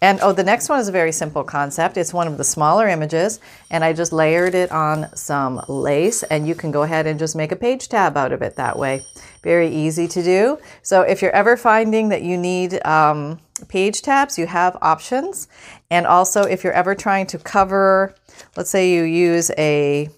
And 0.02 0.20
oh, 0.22 0.34
the 0.34 0.44
next 0.44 0.70
one 0.70 0.80
is 0.80 0.88
a 0.88 0.92
very 0.92 1.12
simple 1.12 1.44
concept. 1.44 1.98
It's 1.98 2.14
one 2.14 2.28
of 2.28 2.38
the 2.38 2.44
smaller 2.44 2.88
images, 2.88 3.40
and 3.72 3.84
I 3.84 3.94
just 3.94 4.12
layered 4.12 4.54
it 4.54 4.72
on 4.72 5.16
some 5.16 5.62
lace, 5.68 6.24
and 6.24 6.48
you 6.48 6.54
can 6.54 6.72
go 6.72 6.84
ahead 6.84 7.08
and 7.08 7.18
just 7.18 7.36
make 7.36 7.52
a 7.52 7.56
page 7.56 7.88
tab 7.88 8.18
out 8.18 8.32
of 8.32 8.42
it 8.42 8.56
that 8.58 8.78
way. 8.78 9.06
Very 9.42 9.70
easy 9.70 10.08
to 10.10 10.24
do. 10.24 10.60
So 10.82 11.02
if 11.02 11.22
you're 11.22 11.32
ever 11.32 11.56
finding 11.56 12.10
that 12.10 12.24
you 12.24 12.38
need 12.38 12.86
um, 12.86 13.40
page 13.68 14.02
tabs, 14.02 14.38
you 14.38 14.48
have 14.48 14.78
options. 14.82 15.48
And 15.90 16.06
also, 16.06 16.44
if 16.44 16.64
you're 16.64 16.74
ever 16.74 16.94
trying 16.96 17.28
to 17.28 17.38
cover, 17.38 18.14
let's 18.58 18.70
say 18.70 18.92
you 18.92 19.04
use 19.04 19.52
a 19.58 20.10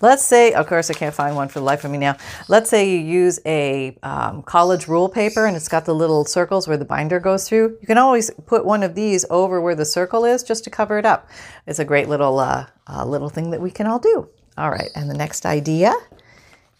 Let's 0.00 0.24
say, 0.24 0.52
of 0.52 0.66
course, 0.66 0.90
I 0.90 0.94
can't 0.94 1.14
find 1.14 1.36
one 1.36 1.48
for 1.48 1.58
the 1.58 1.64
life 1.64 1.84
of 1.84 1.90
me 1.90 1.98
now. 1.98 2.16
Let's 2.48 2.70
say 2.70 2.90
you 2.90 2.98
use 2.98 3.38
a 3.44 3.96
um, 4.02 4.42
college 4.42 4.88
rule 4.88 5.08
paper 5.08 5.46
and 5.46 5.56
it's 5.56 5.68
got 5.68 5.84
the 5.84 5.94
little 5.94 6.24
circles 6.24 6.66
where 6.66 6.76
the 6.76 6.84
binder 6.84 7.20
goes 7.20 7.48
through. 7.48 7.76
You 7.80 7.86
can 7.86 7.98
always 7.98 8.30
put 8.46 8.64
one 8.64 8.82
of 8.82 8.94
these 8.94 9.24
over 9.28 9.60
where 9.60 9.74
the 9.74 9.84
circle 9.84 10.24
is 10.24 10.42
just 10.42 10.64
to 10.64 10.70
cover 10.70 10.98
it 10.98 11.04
up. 11.04 11.28
It's 11.66 11.78
a 11.78 11.84
great 11.84 12.08
little 12.08 12.38
uh, 12.38 12.66
uh, 12.86 13.04
little 13.04 13.28
thing 13.28 13.50
that 13.50 13.60
we 13.60 13.70
can 13.70 13.86
all 13.86 13.98
do. 13.98 14.28
All 14.56 14.70
right, 14.70 14.90
and 14.94 15.08
the 15.08 15.14
next 15.14 15.46
idea 15.46 15.94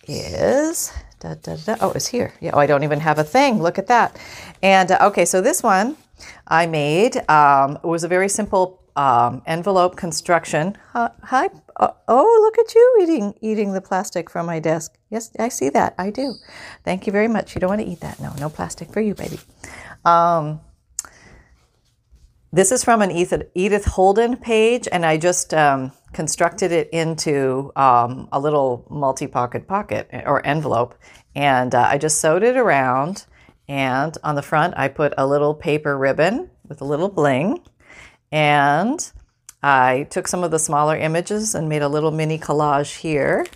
is 0.07 0.93
da, 1.21 1.35
da, 1.35 1.57
da, 1.57 1.77
oh, 1.81 1.93
it's 1.93 2.07
here. 2.07 2.33
Yeah, 2.41 2.53
oh, 2.55 2.59
I 2.59 2.67
don't 2.67 2.83
even 2.83 3.01
have 3.01 3.19
a 3.19 3.25
thing. 3.25 3.63
Look 3.63 3.79
at 3.79 3.87
that. 3.87 4.19
And 4.63 4.91
uh, 4.91 4.99
okay, 5.03 5.25
so 5.25 5.41
this 5.41 5.63
one 5.63 5.97
I 6.47 6.67
made 6.67 7.17
um, 7.31 7.79
was 7.83 8.05
a 8.05 8.09
very 8.09 8.29
simple 8.29 8.80
um, 9.01 9.43
envelope 9.47 9.97
construction. 9.97 10.77
Uh, 10.95 11.09
hi. 11.23 11.49
Uh, 11.77 11.93
oh, 12.07 12.39
look 12.43 12.59
at 12.59 12.75
you 12.75 12.99
eating 13.03 13.35
eating 13.41 13.73
the 13.73 13.81
plastic 13.81 14.29
from 14.29 14.45
my 14.45 14.61
desk. 14.61 14.99
Yes, 15.09 15.31
I 15.39 15.49
see 15.49 15.71
that. 15.71 15.95
I 15.99 16.11
do. 16.11 16.35
Thank 16.85 17.07
you 17.07 17.13
very 17.13 17.29
much. 17.29 17.55
You 17.55 17.61
don't 17.61 17.71
want 17.71 17.81
to 17.81 17.87
eat 17.87 18.01
that. 18.01 18.21
No, 18.21 18.35
no 18.39 18.51
plastic 18.51 18.93
for 18.93 19.01
you, 19.01 19.15
baby. 19.15 19.41
Um, 20.05 20.61
this 22.53 22.71
is 22.73 22.85
from 22.85 23.01
an 23.01 23.11
Edith 23.11 23.85
Holden 23.87 24.37
page, 24.37 24.87
and 24.93 25.07
I 25.07 25.17
just 25.17 25.55
um, 25.55 25.93
constructed 26.13 26.71
it 26.71 26.91
into 26.91 27.73
um, 27.77 28.29
a 28.33 28.41
little 28.41 28.87
multi 28.91 29.27
pocket 29.27 29.67
pocket 29.67 30.11
or 30.27 30.45
envelope. 30.47 30.95
And 31.35 31.75
uh, 31.75 31.89
I 31.89 31.97
just 31.97 32.21
sewed 32.21 32.43
it 32.43 32.57
around. 32.57 33.25
And 33.67 34.19
on 34.25 34.35
the 34.35 34.43
front, 34.43 34.75
I 34.77 34.89
put 34.89 35.15
a 35.17 35.27
little 35.27 35.55
paper 35.55 35.97
ribbon 35.97 36.51
with 36.69 36.83
a 36.83 36.85
little 36.85 37.09
bling. 37.09 37.61
And 38.33 39.11
I 39.63 40.07
took 40.11 40.29
some 40.29 40.45
of 40.45 40.51
the 40.51 40.59
smaller 40.59 40.97
images 40.97 41.55
and 41.55 41.69
made 41.69 41.83
a 41.83 41.89
little 41.89 42.11
mini 42.11 42.39
collage 42.39 42.99
here. 42.99 43.47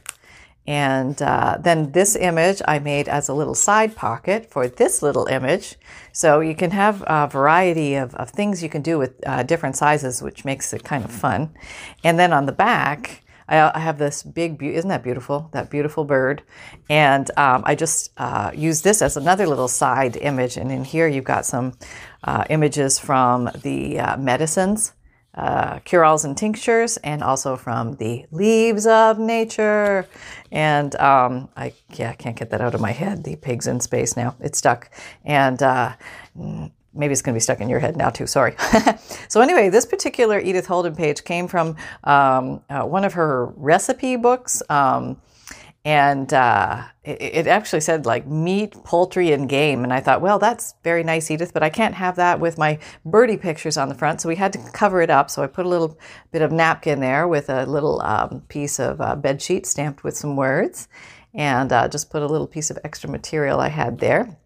And 0.67 1.21
uh, 1.21 1.59
then 1.61 1.93
this 1.93 2.17
image 2.17 2.63
I 2.67 2.79
made 2.79 3.07
as 3.07 3.29
a 3.29 3.35
little 3.35 3.55
side 3.55 3.95
pocket 3.95 4.51
for 4.51 4.67
this 4.67 5.03
little 5.03 5.27
image. 5.27 5.77
So 6.13 6.41
you 6.41 6.55
can 6.55 6.71
have 6.71 7.05
a 7.07 7.27
variety 7.27 7.95
of, 7.97 8.15
of 8.15 8.31
things 8.31 8.63
you 8.63 8.71
can 8.71 8.81
do 8.81 8.99
with 8.99 9.13
uh, 9.27 9.43
different 9.43 9.77
sizes, 9.77 10.23
which 10.23 10.45
makes 10.45 10.73
it 10.73 10.83
kind 10.83 11.05
of 11.05 11.11
fun. 11.11 11.55
And 12.03 12.19
then 12.19 12.33
on 12.33 12.47
the 12.47 12.53
back, 12.53 13.24
I, 13.49 13.71
I 13.75 13.79
have 13.79 13.99
this 13.99 14.23
big, 14.23 14.59
be- 14.59 14.75
isn't 14.75 14.89
that 14.89 15.03
beautiful? 15.03 15.49
That 15.53 15.71
beautiful 15.71 16.05
bird. 16.05 16.43
And 16.89 17.31
um, 17.37 17.63
I 17.67 17.75
just 17.75 18.11
uh, 18.17 18.51
use 18.55 18.83
this 18.83 19.03
as 19.03 19.17
another 19.17 19.47
little 19.47 19.69
side 19.69 20.17
image. 20.17 20.57
And 20.57 20.71
in 20.71 20.85
here, 20.85 21.09
you've 21.09 21.25
got 21.25 21.47
some 21.47 21.75
uh, 22.23 22.45
images 22.51 22.99
from 22.99 23.51
the 23.63 24.01
uh, 24.01 24.17
medicines 24.17 24.93
uh, 25.35 25.81
cure-alls 25.81 26.25
and 26.25 26.37
tinctures, 26.37 26.97
and 26.99 27.23
also 27.23 27.57
from 27.57 27.97
the 27.97 28.25
leaves 28.31 28.87
of 28.87 29.19
nature. 29.19 30.07
And 30.53 30.95
um, 30.97 31.49
I 31.57 31.75
yeah, 31.91 32.11
I 32.11 32.15
can't 32.15 32.37
get 32.37 32.51
that 32.51 32.61
out 32.61 32.75
of 32.75 32.81
my 32.81 32.93
head. 32.93 33.25
The 33.25 33.37
pigs 33.37 33.67
in 33.67 33.81
space 33.81 34.17
now. 34.17 34.37
It's 34.41 34.59
stuck, 34.59 34.91
and 35.25 35.61
uh, 35.63 35.95
maybe 36.95 37.13
it's 37.13 37.23
going 37.23 37.35
to 37.35 37.37
be 37.37 37.41
stuck 37.41 37.61
in 37.61 37.69
your 37.69 37.81
head 37.81 37.97
now 37.97 38.11
too. 38.11 38.27
Sorry. 38.27 38.55
so 39.29 39.41
anyway, 39.41 39.69
this 39.69 39.87
particular 39.87 40.39
Edith 40.39 40.67
Holden 40.67 40.95
page 40.95 41.25
came 41.25 41.49
from 41.49 41.77
um, 42.05 42.63
uh, 42.71 42.83
one 42.83 43.05
of 43.05 43.15
her 43.15 43.47
recipe 43.57 44.17
books. 44.17 44.63
Um, 44.69 45.21
and 45.87 46.33
uh, 46.33 46.83
it, 47.03 47.21
it, 47.21 47.47
actually 47.47 47.81
said 47.81 48.07
like 48.07 48.27
meat, 48.27 48.73
poultry, 48.85 49.33
and 49.33 49.49
game. 49.49 49.85
And 49.85 49.93
I 49.93 50.01
thought, 50.01 50.23
well, 50.23 50.39
that's 50.39 50.75
very 50.83 51.03
nice, 51.03 51.31
Edith, 51.31 51.53
but 51.53 51.63
I 51.63 51.69
can't 51.69 51.95
have 51.95 52.17
that 52.17 52.41
with 52.41 52.57
my 52.57 52.79
birdie 53.05 53.37
pictures 53.37 53.77
on 53.77 53.91
the 53.91 53.95
front. 53.95 54.23
So 54.23 54.31
we 54.31 54.37
had 54.37 54.53
to 54.55 54.59
cover 54.73 55.03
it 55.03 55.11
up. 55.11 55.31
So 55.31 55.43
I 55.43 55.47
put 55.47 55.67
a 55.67 55.69
little 55.69 55.99
bit 56.33 56.41
of 56.41 56.53
napkin 56.53 57.01
there 57.01 57.29
with 57.29 57.51
a 57.51 57.67
little 57.67 58.01
um, 58.01 58.43
piece 58.49 58.79
of 58.81 59.01
uh, 59.03 59.15
bed 59.15 59.43
sheet 59.43 59.67
stamped 59.67 60.05
with 60.05 60.17
some 60.17 60.37
words, 60.37 60.89
and 61.35 61.71
uh, 61.71 61.87
just 61.89 62.09
put 62.09 62.23
a 62.23 62.27
little 62.27 62.47
piece 62.47 62.71
of 62.71 62.79
extra 62.83 63.11
material 63.11 63.61
I 63.61 63.69
had 63.69 63.99
there 63.99 64.39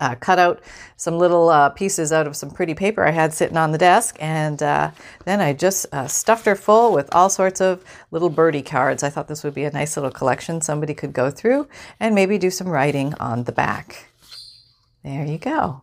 uh, 0.00 0.14
cut 0.16 0.38
out 0.38 0.62
some 0.96 1.18
little 1.18 1.48
uh, 1.48 1.70
pieces 1.70 2.12
out 2.12 2.26
of 2.26 2.36
some 2.36 2.50
pretty 2.50 2.74
paper 2.74 3.04
I 3.04 3.10
had 3.10 3.32
sitting 3.32 3.56
on 3.56 3.72
the 3.72 3.78
desk, 3.78 4.16
and 4.20 4.62
uh, 4.62 4.90
then 5.24 5.40
I 5.40 5.52
just 5.52 5.86
uh, 5.92 6.06
stuffed 6.06 6.46
her 6.46 6.56
full 6.56 6.92
with 6.92 7.14
all 7.14 7.28
sorts 7.28 7.60
of 7.60 7.84
little 8.10 8.30
birdie 8.30 8.62
cards. 8.62 9.02
I 9.02 9.10
thought 9.10 9.28
this 9.28 9.44
would 9.44 9.54
be 9.54 9.64
a 9.64 9.70
nice 9.70 9.96
little 9.96 10.10
collection 10.10 10.60
somebody 10.60 10.94
could 10.94 11.12
go 11.12 11.30
through 11.30 11.68
and 12.00 12.14
maybe 12.14 12.38
do 12.38 12.50
some 12.50 12.68
writing 12.68 13.14
on 13.20 13.44
the 13.44 13.52
back. 13.52 14.08
There 15.02 15.24
you 15.24 15.38
go. 15.38 15.82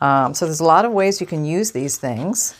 Um, 0.00 0.34
so 0.34 0.44
there's 0.44 0.60
a 0.60 0.64
lot 0.64 0.84
of 0.84 0.92
ways 0.92 1.20
you 1.20 1.26
can 1.26 1.44
use 1.44 1.72
these 1.72 1.96
things. 1.96 2.54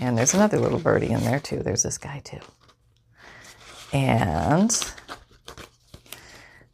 And 0.00 0.18
there's 0.18 0.34
another 0.34 0.58
little 0.58 0.78
birdie 0.78 1.10
in 1.10 1.20
there 1.20 1.40
too. 1.40 1.62
There's 1.62 1.82
this 1.82 1.98
guy 1.98 2.20
too. 2.24 2.40
And 3.92 4.70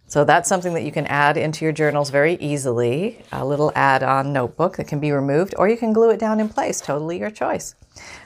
so 0.09 0.25
that's 0.25 0.49
something 0.49 0.73
that 0.75 0.85
you 0.85 0.91
can 0.91 1.07
add 1.07 1.37
into 1.37 1.65
your 1.65 1.73
journals 1.73 2.09
very 2.09 2.35
easily. 2.37 3.23
A 3.31 3.45
little 3.45 3.71
add 3.75 4.03
on 4.03 4.33
notebook 4.33 4.77
that 4.79 4.89
can 4.89 5.01
be 5.01 5.13
removed, 5.13 5.55
or 5.59 5.69
you 5.69 5.77
can 5.77 5.93
glue 5.93 6.11
it 6.11 6.19
down 6.19 6.41
in 6.41 6.49
place. 6.49 6.81
Totally 6.81 7.19
your 7.19 7.31
choice. 7.31 7.75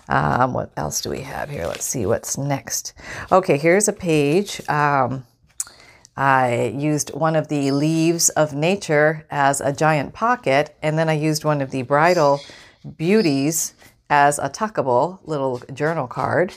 Um, 0.09 0.53
what 0.53 0.71
else 0.77 1.01
do 1.01 1.11
we 1.11 1.23
have 1.23 1.51
here? 1.51 1.67
Let's 1.67 1.85
see 1.85 2.07
what's 2.07 2.39
next. 2.39 2.95
Okay, 3.33 3.59
here's 3.59 3.89
a 3.89 3.93
page. 3.93 4.61
Um, 4.69 5.27
I 6.17 6.73
used 6.77 7.11
one 7.15 7.35
of 7.35 7.49
the 7.49 7.73
leaves 7.73 8.29
of 8.31 8.55
nature 8.55 9.27
as 9.31 9.61
a 9.61 9.73
giant 9.73 10.15
pocket, 10.15 10.77
and 10.83 10.97
then 10.97 11.09
I 11.09 11.15
used 11.15 11.45
one 11.45 11.61
of 11.61 11.73
the 11.73 11.83
bridal 11.83 12.41
beauties 12.97 13.75
as 14.09 14.39
a 14.39 14.49
tuckable 14.49 15.19
little 15.25 15.61
journal 15.73 16.07
card 16.07 16.55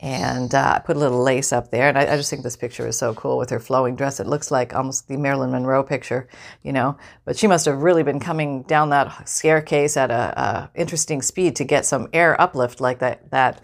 and 0.00 0.54
uh, 0.54 0.74
I 0.76 0.78
put 0.78 0.96
a 0.96 0.98
little 0.98 1.22
lace 1.22 1.52
up 1.52 1.70
there. 1.70 1.88
And 1.88 1.98
I, 1.98 2.12
I, 2.12 2.16
just 2.16 2.30
think 2.30 2.42
this 2.42 2.56
picture 2.56 2.86
is 2.86 2.96
so 2.96 3.14
cool 3.14 3.36
with 3.36 3.50
her 3.50 3.58
flowing 3.58 3.96
dress. 3.96 4.20
It 4.20 4.28
looks 4.28 4.50
like 4.50 4.74
almost 4.74 5.08
the 5.08 5.16
Marilyn 5.16 5.50
Monroe 5.50 5.82
picture, 5.82 6.28
you 6.62 6.72
know. 6.72 6.96
But 7.24 7.36
she 7.36 7.48
must 7.48 7.64
have 7.64 7.82
really 7.82 8.04
been 8.04 8.20
coming 8.20 8.62
down 8.62 8.90
that 8.90 9.28
staircase 9.28 9.96
at 9.96 10.10
a, 10.10 10.40
a 10.40 10.70
interesting 10.76 11.20
speed 11.20 11.56
to 11.56 11.64
get 11.64 11.84
some 11.84 12.08
air 12.12 12.40
uplift 12.40 12.80
like 12.80 13.00
that. 13.00 13.30
That 13.30 13.60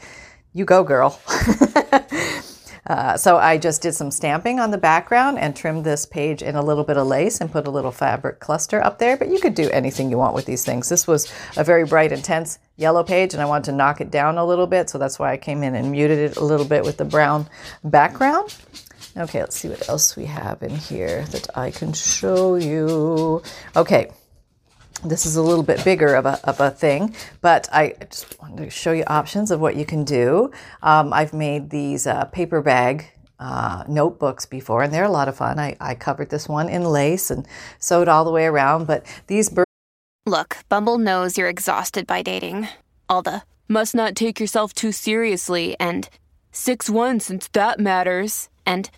you 0.52 0.64
go, 0.64 0.82
girl. 0.82 1.20
Uh, 2.86 3.16
so 3.16 3.38
I 3.38 3.56
just 3.56 3.80
did 3.80 3.94
some 3.94 4.10
stamping 4.10 4.60
on 4.60 4.70
the 4.70 4.78
background 4.78 5.38
and 5.38 5.56
trimmed 5.56 5.84
this 5.84 6.04
page 6.04 6.42
in 6.42 6.54
a 6.54 6.62
little 6.62 6.84
bit 6.84 6.96
of 6.96 7.06
lace 7.06 7.40
and 7.40 7.50
put 7.50 7.66
a 7.66 7.70
little 7.70 7.92
fabric 7.92 8.40
cluster 8.40 8.84
up 8.84 8.98
there. 8.98 9.16
But 9.16 9.28
you 9.28 9.40
could 9.40 9.54
do 9.54 9.70
anything 9.70 10.10
you 10.10 10.18
want 10.18 10.34
with 10.34 10.44
these 10.44 10.64
things. 10.64 10.88
This 10.88 11.06
was 11.06 11.32
a 11.56 11.64
very 11.64 11.84
bright, 11.84 12.12
intense 12.12 12.58
yellow 12.76 13.02
page 13.02 13.32
and 13.32 13.42
I 13.42 13.46
wanted 13.46 13.70
to 13.70 13.72
knock 13.72 14.00
it 14.00 14.10
down 14.10 14.36
a 14.36 14.44
little 14.44 14.66
bit. 14.66 14.90
So 14.90 14.98
that's 14.98 15.18
why 15.18 15.32
I 15.32 15.36
came 15.36 15.62
in 15.62 15.74
and 15.74 15.92
muted 15.92 16.18
it 16.18 16.36
a 16.36 16.44
little 16.44 16.66
bit 16.66 16.84
with 16.84 16.98
the 16.98 17.04
brown 17.04 17.48
background. 17.82 18.54
Okay, 19.16 19.40
let's 19.40 19.56
see 19.56 19.68
what 19.68 19.88
else 19.88 20.16
we 20.16 20.24
have 20.26 20.62
in 20.62 20.74
here 20.74 21.24
that 21.26 21.56
I 21.56 21.70
can 21.70 21.92
show 21.92 22.56
you. 22.56 23.42
Okay, 23.76 24.10
this 25.04 25.26
is 25.26 25.36
a 25.36 25.42
little 25.42 25.62
bit 25.62 25.84
bigger 25.84 26.14
of 26.14 26.26
a, 26.26 26.40
of 26.44 26.60
a 26.60 26.70
thing, 26.70 27.14
but 27.40 27.68
I 27.72 27.94
just 28.10 28.40
wanted 28.40 28.64
to 28.64 28.70
show 28.70 28.92
you 28.92 29.04
options 29.06 29.50
of 29.50 29.60
what 29.60 29.76
you 29.76 29.84
can 29.84 30.04
do. 30.04 30.50
Um, 30.82 31.12
I've 31.12 31.32
made 31.32 31.70
these 31.70 32.06
uh, 32.06 32.24
paper 32.26 32.62
bag 32.62 33.10
uh, 33.38 33.84
notebooks 33.88 34.46
before, 34.46 34.82
and 34.82 34.92
they're 34.92 35.04
a 35.04 35.10
lot 35.10 35.28
of 35.28 35.36
fun. 35.36 35.58
I, 35.58 35.76
I 35.80 35.94
covered 35.94 36.30
this 36.30 36.48
one 36.48 36.68
in 36.68 36.84
lace 36.84 37.30
and 37.30 37.46
sewed 37.78 38.08
all 38.08 38.24
the 38.24 38.30
way 38.30 38.46
around, 38.46 38.86
but 38.86 39.04
these. 39.26 39.54
Look, 40.26 40.58
Bumble 40.68 40.98
knows 40.98 41.36
you're 41.36 41.48
exhausted 41.48 42.06
by 42.06 42.22
dating. 42.22 42.68
All 43.08 43.22
the 43.22 43.42
must 43.68 43.94
not 43.94 44.14
take 44.14 44.40
yourself 44.40 44.72
too 44.72 44.92
seriously, 44.92 45.76
and 45.78 46.08
6 46.52 46.88
1 46.88 47.20
since 47.20 47.48
that 47.48 47.78
matters, 47.78 48.48
and 48.64 48.90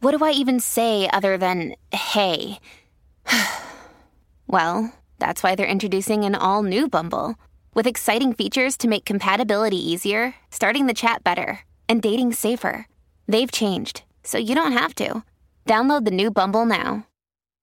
what 0.00 0.16
do 0.16 0.24
I 0.24 0.30
even 0.30 0.60
say 0.60 1.08
other 1.12 1.36
than 1.36 1.74
hey? 1.92 2.58
well, 4.46 4.92
that's 5.22 5.44
why 5.44 5.54
they're 5.54 5.76
introducing 5.76 6.24
an 6.24 6.34
all 6.34 6.64
new 6.64 6.88
Bumble 6.88 7.36
with 7.74 7.86
exciting 7.86 8.32
features 8.32 8.76
to 8.78 8.88
make 8.88 9.04
compatibility 9.04 9.78
easier, 9.78 10.34
starting 10.50 10.86
the 10.86 10.94
chat 10.94 11.22
better, 11.22 11.60
and 11.88 12.02
dating 12.02 12.32
safer. 12.32 12.88
They've 13.28 13.52
changed, 13.52 14.02
so 14.24 14.36
you 14.36 14.56
don't 14.56 14.72
have 14.72 14.96
to. 14.96 15.22
Download 15.64 16.04
the 16.04 16.10
new 16.10 16.32
Bumble 16.32 16.66
now. 16.66 17.06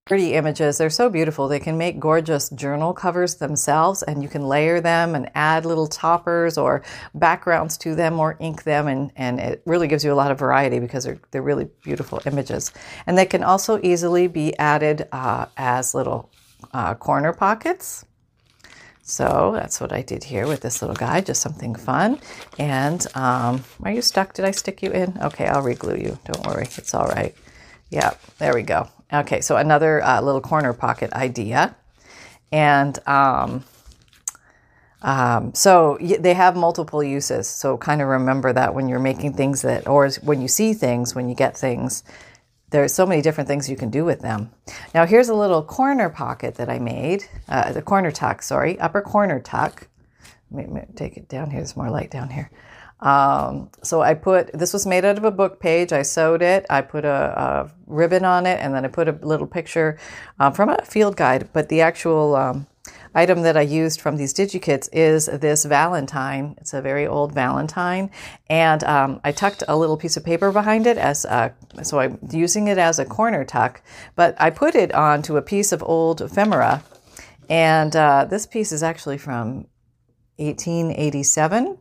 Pretty 0.06 0.36
images. 0.36 0.78
They're 0.78 0.90
so 0.90 1.10
beautiful. 1.10 1.50
They 1.50 1.60
can 1.60 1.78
make 1.78 2.00
gorgeous 2.00 2.50
journal 2.52 2.94
covers 2.94 3.36
themselves, 3.36 4.04
and 4.04 4.24
you 4.24 4.30
can 4.30 4.48
layer 4.48 4.80
them 4.80 5.14
and 5.14 5.30
add 5.36 5.66
little 5.66 5.88
toppers 5.88 6.58
or 6.58 6.82
backgrounds 7.14 7.78
to 7.80 7.94
them 7.94 8.22
or 8.22 8.38
ink 8.40 8.64
them, 8.64 8.88
and, 8.88 9.12
and 9.18 9.38
it 9.42 9.62
really 9.66 9.90
gives 9.90 10.06
you 10.06 10.14
a 10.14 10.16
lot 10.16 10.32
of 10.32 10.40
variety 10.40 10.80
because 10.80 11.04
they're, 11.04 11.20
they're 11.32 11.42
really 11.42 11.68
beautiful 11.84 12.22
images. 12.26 12.72
And 13.06 13.18
they 13.18 13.26
can 13.26 13.44
also 13.44 13.82
easily 13.84 14.28
be 14.28 14.58
added 14.58 15.10
uh, 15.12 15.48
as 15.58 15.94
little 15.94 16.32
uh, 16.74 16.96
corner 16.96 17.34
pockets. 17.34 18.06
So 19.02 19.52
that's 19.56 19.82
what 19.82 19.92
I 19.92 20.04
did 20.04 20.24
here 20.24 20.48
with 20.48 20.62
this 20.62 20.82
little 20.82 20.96
guy, 20.96 21.22
just 21.22 21.42
something 21.42 21.74
fun. 21.74 22.20
And 22.60 23.06
um, 23.16 23.64
are 23.84 23.92
you 23.92 24.04
stuck? 24.04 24.34
Did 24.34 24.46
I 24.46 24.52
stick 24.52 24.84
you 24.84 24.92
in? 24.92 25.18
Okay, 25.22 25.48
I'll 25.48 25.64
reglue 25.64 26.00
you. 26.00 26.20
Don't 26.26 26.46
worry, 26.46 26.68
it's 26.78 26.94
all 26.94 27.08
right. 27.08 27.34
Yeah, 27.90 28.12
there 28.38 28.54
we 28.54 28.62
go. 28.62 28.88
Okay, 29.12 29.42
so 29.42 29.58
another 29.58 30.04
uh, 30.04 30.22
little 30.22 30.42
corner 30.42 30.74
pocket 30.74 31.12
idea. 31.14 31.76
And 32.52 33.00
um, 33.08 33.64
um, 35.02 35.54
so 35.54 35.98
they 36.00 36.34
have 36.34 36.56
multiple 36.56 37.04
uses. 37.04 37.48
So 37.48 37.78
kind 37.78 38.02
of 38.02 38.08
remember 38.08 38.54
that 38.54 38.76
when 38.76 38.88
you're 38.90 39.00
making 39.00 39.34
things 39.34 39.62
that, 39.64 39.88
or 39.88 40.10
when 40.22 40.42
you 40.42 40.48
see 40.48 40.74
things, 40.74 41.16
when 41.16 41.30
you 41.30 41.36
get 41.36 41.58
things, 41.58 42.04
there's 42.72 42.94
so 42.94 43.06
many 43.06 43.22
different 43.22 43.48
things 43.48 43.70
you 43.70 43.76
can 43.76 43.90
do 43.90 44.06
with 44.06 44.22
them. 44.22 44.52
Now 44.94 45.06
here's 45.06 45.30
a 45.30 45.36
little 45.36 45.64
corner 45.64 46.10
pocket 46.10 46.56
that 46.56 46.70
I 46.70 46.80
made, 46.80 47.26
uh, 47.48 47.72
the 47.72 47.82
corner 47.82 48.12
tuck, 48.12 48.42
sorry, 48.42 48.80
upper 48.80 49.02
corner 49.02 49.40
tuck. 49.40 49.88
Let 50.52 50.70
me 50.70 50.82
take 50.96 51.18
it 51.18 51.28
down 51.28 51.52
here. 51.52 51.60
There's 51.60 51.78
more 51.78 51.90
light 51.90 52.12
down 52.12 52.30
here. 52.30 52.50
Um, 53.02 53.70
so 53.82 54.02
I 54.02 54.14
put 54.14 54.52
this 54.52 54.74
was 54.74 54.86
made 54.86 55.06
out 55.06 55.18
of 55.18 55.24
a 55.24 55.32
book 55.32 55.60
page. 55.60 55.94
I 55.94 56.02
sewed 56.02 56.42
it. 56.42 56.66
I 56.70 56.82
put 56.82 57.06
a, 57.06 57.10
a 57.10 57.72
ribbon 57.88 58.26
on 58.26 58.46
it, 58.46 58.60
and 58.60 58.74
then 58.74 58.84
I 58.84 58.90
put 58.90 59.08
a 59.08 59.14
little 59.22 59.48
picture 59.48 59.98
uh, 60.40 60.52
from 60.52 60.70
a 60.70 60.84
field 60.84 61.16
guide. 61.16 61.50
But 61.54 61.70
the 61.70 61.82
actual 61.82 62.36
um, 62.36 62.68
item 63.14 63.42
that 63.42 63.58
I 63.58 63.62
used 63.62 64.02
from 64.02 64.18
these 64.18 64.34
DigiKits 64.34 64.90
is 64.92 65.26
this 65.26 65.66
Valentine. 65.66 66.56
It's 66.58 66.74
a 66.74 66.82
very 66.82 67.08
old 67.08 67.34
Valentine, 67.34 68.12
and 68.50 68.84
um, 68.84 69.22
I 69.24 69.32
tucked 69.32 69.64
a 69.68 69.78
little 69.78 69.98
piece 69.98 70.18
of 70.18 70.26
paper 70.26 70.52
behind 70.52 70.88
it 70.88 70.98
as 70.98 71.26
a, 71.26 71.54
so 71.84 72.00
I'm 72.00 72.20
using 72.32 72.68
it 72.68 72.78
as 72.78 73.00
a 73.00 73.06
corner 73.06 73.44
tuck. 73.44 73.82
But 74.16 74.36
I 74.40 74.50
put 74.50 74.76
it 74.76 74.94
onto 74.94 75.38
a 75.38 75.42
piece 75.42 75.72
of 75.72 75.84
old 75.84 76.22
ephemera, 76.22 76.84
and 77.50 77.96
uh, 77.96 78.26
this 78.26 78.46
piece 78.46 78.72
is 78.72 78.84
actually 78.84 79.18
from 79.18 79.68
1887. 80.40 81.78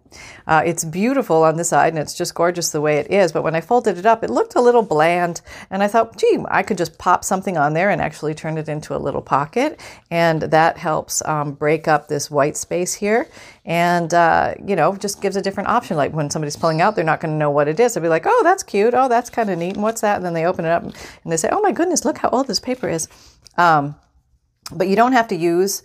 Uh, 0.46 0.62
it's 0.64 0.84
beautiful 0.84 1.44
on 1.44 1.56
the 1.56 1.64
side 1.64 1.92
and 1.92 1.98
it's 1.98 2.14
just 2.14 2.34
gorgeous 2.34 2.70
the 2.70 2.80
way 2.80 2.98
it 2.98 3.10
is. 3.10 3.32
But 3.32 3.42
when 3.42 3.54
I 3.54 3.60
folded 3.60 3.98
it 3.98 4.06
up, 4.06 4.22
it 4.24 4.30
looked 4.30 4.54
a 4.54 4.60
little 4.60 4.82
bland. 4.82 5.40
And 5.70 5.82
I 5.82 5.88
thought, 5.88 6.16
gee, 6.16 6.38
I 6.48 6.62
could 6.62 6.78
just 6.78 6.98
pop 6.98 7.24
something 7.24 7.56
on 7.56 7.74
there 7.74 7.90
and 7.90 8.00
actually 8.00 8.34
turn 8.34 8.58
it 8.58 8.68
into 8.68 8.96
a 8.96 8.98
little 8.98 9.22
pocket. 9.22 9.80
And 10.10 10.42
that 10.42 10.78
helps 10.78 11.24
um, 11.26 11.52
break 11.52 11.88
up 11.88 12.08
this 12.08 12.30
white 12.30 12.56
space 12.56 12.94
here. 12.94 13.28
And, 13.64 14.12
uh, 14.12 14.54
you 14.64 14.76
know, 14.76 14.96
just 14.96 15.20
gives 15.20 15.36
a 15.36 15.42
different 15.42 15.68
option. 15.68 15.96
Like 15.96 16.12
when 16.12 16.30
somebody's 16.30 16.56
pulling 16.56 16.80
out, 16.80 16.96
they're 16.96 17.04
not 17.04 17.20
going 17.20 17.32
to 17.32 17.38
know 17.38 17.50
what 17.50 17.68
it 17.68 17.78
is. 17.78 17.94
They'll 17.94 18.02
be 18.02 18.08
like, 18.08 18.26
oh, 18.26 18.40
that's 18.42 18.62
cute. 18.62 18.94
Oh, 18.94 19.08
that's 19.08 19.30
kind 19.30 19.50
of 19.50 19.58
neat. 19.58 19.74
And 19.74 19.82
what's 19.82 20.00
that? 20.00 20.16
And 20.16 20.24
then 20.24 20.34
they 20.34 20.46
open 20.46 20.64
it 20.64 20.70
up 20.70 20.82
and 20.82 20.94
they 21.26 21.36
say, 21.36 21.48
oh 21.52 21.60
my 21.60 21.72
goodness, 21.72 22.04
look 22.04 22.18
how 22.18 22.30
old 22.30 22.46
this 22.46 22.60
paper 22.60 22.88
is. 22.88 23.08
Um, 23.56 23.96
but 24.72 24.88
you 24.88 24.96
don't 24.96 25.12
have 25.12 25.28
to 25.28 25.36
use 25.36 25.82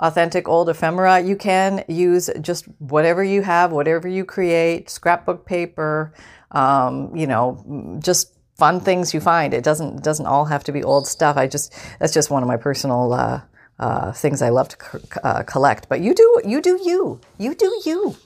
authentic 0.00 0.48
old 0.48 0.68
ephemera. 0.68 1.20
You 1.20 1.36
can 1.36 1.84
use 1.88 2.30
just 2.40 2.66
whatever 2.78 3.22
you 3.22 3.42
have, 3.42 3.72
whatever 3.72 4.08
you 4.08 4.24
create, 4.24 4.90
scrapbook 4.90 5.46
paper, 5.46 6.12
um, 6.50 7.14
you 7.14 7.26
know, 7.26 7.98
just 8.02 8.32
fun 8.56 8.80
things 8.80 9.12
you 9.12 9.20
find. 9.20 9.54
It 9.54 9.64
doesn't 9.64 10.02
doesn't 10.02 10.26
all 10.26 10.46
have 10.46 10.64
to 10.64 10.72
be 10.72 10.82
old 10.82 11.06
stuff. 11.06 11.36
I 11.36 11.46
just 11.46 11.74
that's 11.98 12.14
just 12.14 12.30
one 12.30 12.42
of 12.42 12.48
my 12.48 12.56
personal 12.56 13.12
uh, 13.12 13.40
uh, 13.78 14.12
things 14.12 14.42
I 14.42 14.50
love 14.50 14.68
to 14.68 15.00
uh, 15.24 15.42
collect. 15.42 15.88
But 15.88 16.00
you 16.00 16.14
do 16.14 16.40
you 16.44 16.60
do 16.60 16.80
you 16.82 17.20
you 17.38 17.54
do 17.54 17.82
you. 17.84 18.16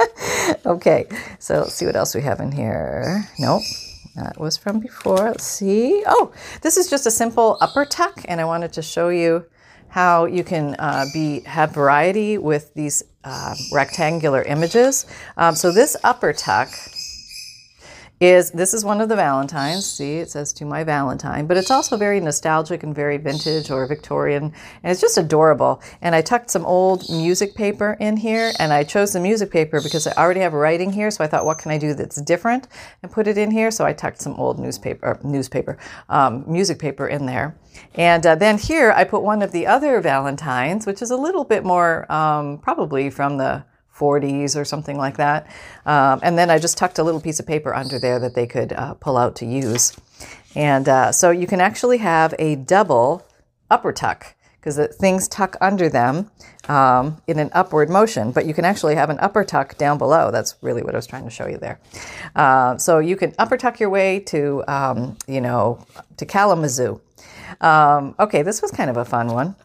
okay, 0.66 1.06
so 1.38 1.60
let's 1.60 1.74
see 1.74 1.86
what 1.86 1.96
else 1.96 2.14
we 2.14 2.22
have 2.22 2.40
in 2.40 2.52
here. 2.52 3.28
Nope. 3.38 3.62
That 4.14 4.38
was 4.38 4.58
from 4.58 4.80
before. 4.80 5.16
Let's 5.16 5.44
see. 5.44 6.02
Oh, 6.06 6.32
this 6.60 6.76
is 6.76 6.90
just 6.90 7.06
a 7.06 7.10
simple 7.10 7.56
upper 7.62 7.86
tuck, 7.86 8.20
and 8.28 8.42
I 8.42 8.44
wanted 8.44 8.74
to 8.74 8.82
show 8.82 9.08
you 9.08 9.46
how 9.92 10.24
you 10.24 10.42
can 10.42 10.74
uh, 10.78 11.04
be 11.12 11.40
have 11.40 11.70
variety 11.74 12.38
with 12.38 12.72
these 12.72 13.02
uh, 13.24 13.54
rectangular 13.70 14.40
images. 14.40 15.04
Um, 15.36 15.54
so 15.54 15.70
this 15.70 15.98
upper 16.02 16.32
tuck 16.32 16.70
is 18.22 18.52
this 18.52 18.72
is 18.72 18.84
one 18.84 19.00
of 19.00 19.08
the 19.08 19.16
Valentines. 19.16 19.84
See, 19.84 20.18
it 20.18 20.30
says 20.30 20.52
to 20.52 20.64
my 20.64 20.84
Valentine, 20.84 21.48
but 21.48 21.56
it's 21.56 21.72
also 21.72 21.96
very 21.96 22.20
nostalgic 22.20 22.84
and 22.84 22.94
very 22.94 23.16
vintage 23.16 23.68
or 23.68 23.84
Victorian, 23.84 24.44
and 24.44 24.92
it's 24.92 25.00
just 25.00 25.18
adorable. 25.18 25.82
And 26.02 26.14
I 26.14 26.22
tucked 26.22 26.48
some 26.48 26.64
old 26.64 27.10
music 27.10 27.56
paper 27.56 27.96
in 27.98 28.16
here, 28.16 28.52
and 28.60 28.72
I 28.72 28.84
chose 28.84 29.12
the 29.12 29.18
music 29.18 29.50
paper 29.50 29.80
because 29.80 30.06
I 30.06 30.12
already 30.12 30.38
have 30.38 30.52
writing 30.52 30.92
here. 30.92 31.10
So 31.10 31.24
I 31.24 31.26
thought, 31.26 31.44
what 31.44 31.58
can 31.58 31.72
I 31.72 31.78
do 31.78 31.94
that's 31.94 32.22
different, 32.22 32.68
and 33.02 33.10
put 33.10 33.26
it 33.26 33.36
in 33.36 33.50
here. 33.50 33.72
So 33.72 33.84
I 33.84 33.92
tucked 33.92 34.22
some 34.22 34.34
old 34.34 34.60
newspaper, 34.60 35.18
newspaper, 35.24 35.76
um, 36.08 36.44
music 36.46 36.78
paper 36.78 37.08
in 37.08 37.26
there. 37.26 37.56
And 37.96 38.24
uh, 38.24 38.36
then 38.36 38.56
here 38.56 38.92
I 38.92 39.02
put 39.02 39.24
one 39.24 39.42
of 39.42 39.50
the 39.50 39.66
other 39.66 40.00
Valentines, 40.00 40.86
which 40.86 41.02
is 41.02 41.10
a 41.10 41.16
little 41.16 41.42
bit 41.42 41.64
more 41.64 42.10
um, 42.12 42.58
probably 42.58 43.10
from 43.10 43.38
the 43.38 43.64
40s 44.02 44.56
or 44.56 44.64
something 44.64 44.96
like 44.96 45.16
that. 45.18 45.46
Um, 45.86 46.18
and 46.22 46.36
then 46.36 46.50
I 46.50 46.58
just 46.58 46.76
tucked 46.76 46.98
a 46.98 47.04
little 47.04 47.20
piece 47.20 47.38
of 47.38 47.46
paper 47.46 47.72
under 47.74 47.98
there 47.98 48.18
that 48.18 48.34
they 48.34 48.46
could 48.46 48.72
uh, 48.72 48.94
pull 48.94 49.16
out 49.16 49.36
to 49.36 49.46
use. 49.46 49.96
And 50.54 50.88
uh, 50.88 51.12
so 51.12 51.30
you 51.30 51.46
can 51.46 51.60
actually 51.60 51.98
have 51.98 52.34
a 52.38 52.56
double 52.56 53.24
upper 53.70 53.92
tuck 53.92 54.34
because 54.62 54.78
things 54.96 55.26
tuck 55.26 55.56
under 55.60 55.88
them 55.88 56.30
um, 56.68 57.20
in 57.26 57.40
an 57.40 57.50
upward 57.52 57.90
motion, 57.90 58.30
but 58.30 58.46
you 58.46 58.54
can 58.54 58.64
actually 58.64 58.94
have 58.94 59.10
an 59.10 59.18
upper 59.18 59.42
tuck 59.42 59.76
down 59.76 59.98
below. 59.98 60.30
That's 60.30 60.54
really 60.62 60.82
what 60.82 60.94
I 60.94 60.98
was 60.98 61.06
trying 61.06 61.24
to 61.24 61.30
show 61.30 61.48
you 61.48 61.58
there. 61.58 61.80
Uh, 62.36 62.78
so 62.78 63.00
you 63.00 63.16
can 63.16 63.34
upper 63.38 63.56
tuck 63.56 63.80
your 63.80 63.90
way 63.90 64.20
to, 64.20 64.62
um, 64.68 65.16
you 65.26 65.40
know, 65.40 65.84
to 66.16 66.26
Kalamazoo. 66.26 67.00
Um, 67.60 68.14
okay, 68.20 68.42
this 68.42 68.62
was 68.62 68.70
kind 68.70 68.88
of 68.88 68.96
a 68.96 69.04
fun 69.04 69.28
one. 69.28 69.56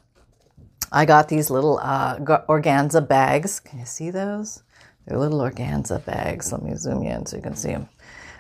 I 0.91 1.05
got 1.05 1.27
these 1.27 1.49
little 1.49 1.79
uh, 1.79 2.17
organza 2.17 3.05
bags. 3.05 3.59
Can 3.59 3.79
you 3.79 3.85
see 3.85 4.09
those? 4.09 4.63
They're 5.05 5.17
little 5.17 5.39
organza 5.39 6.03
bags. 6.03 6.51
Let 6.51 6.63
me 6.63 6.75
zoom 6.75 7.03
in 7.03 7.25
so 7.25 7.37
you 7.37 7.43
can 7.43 7.55
see 7.55 7.71
them. 7.71 7.89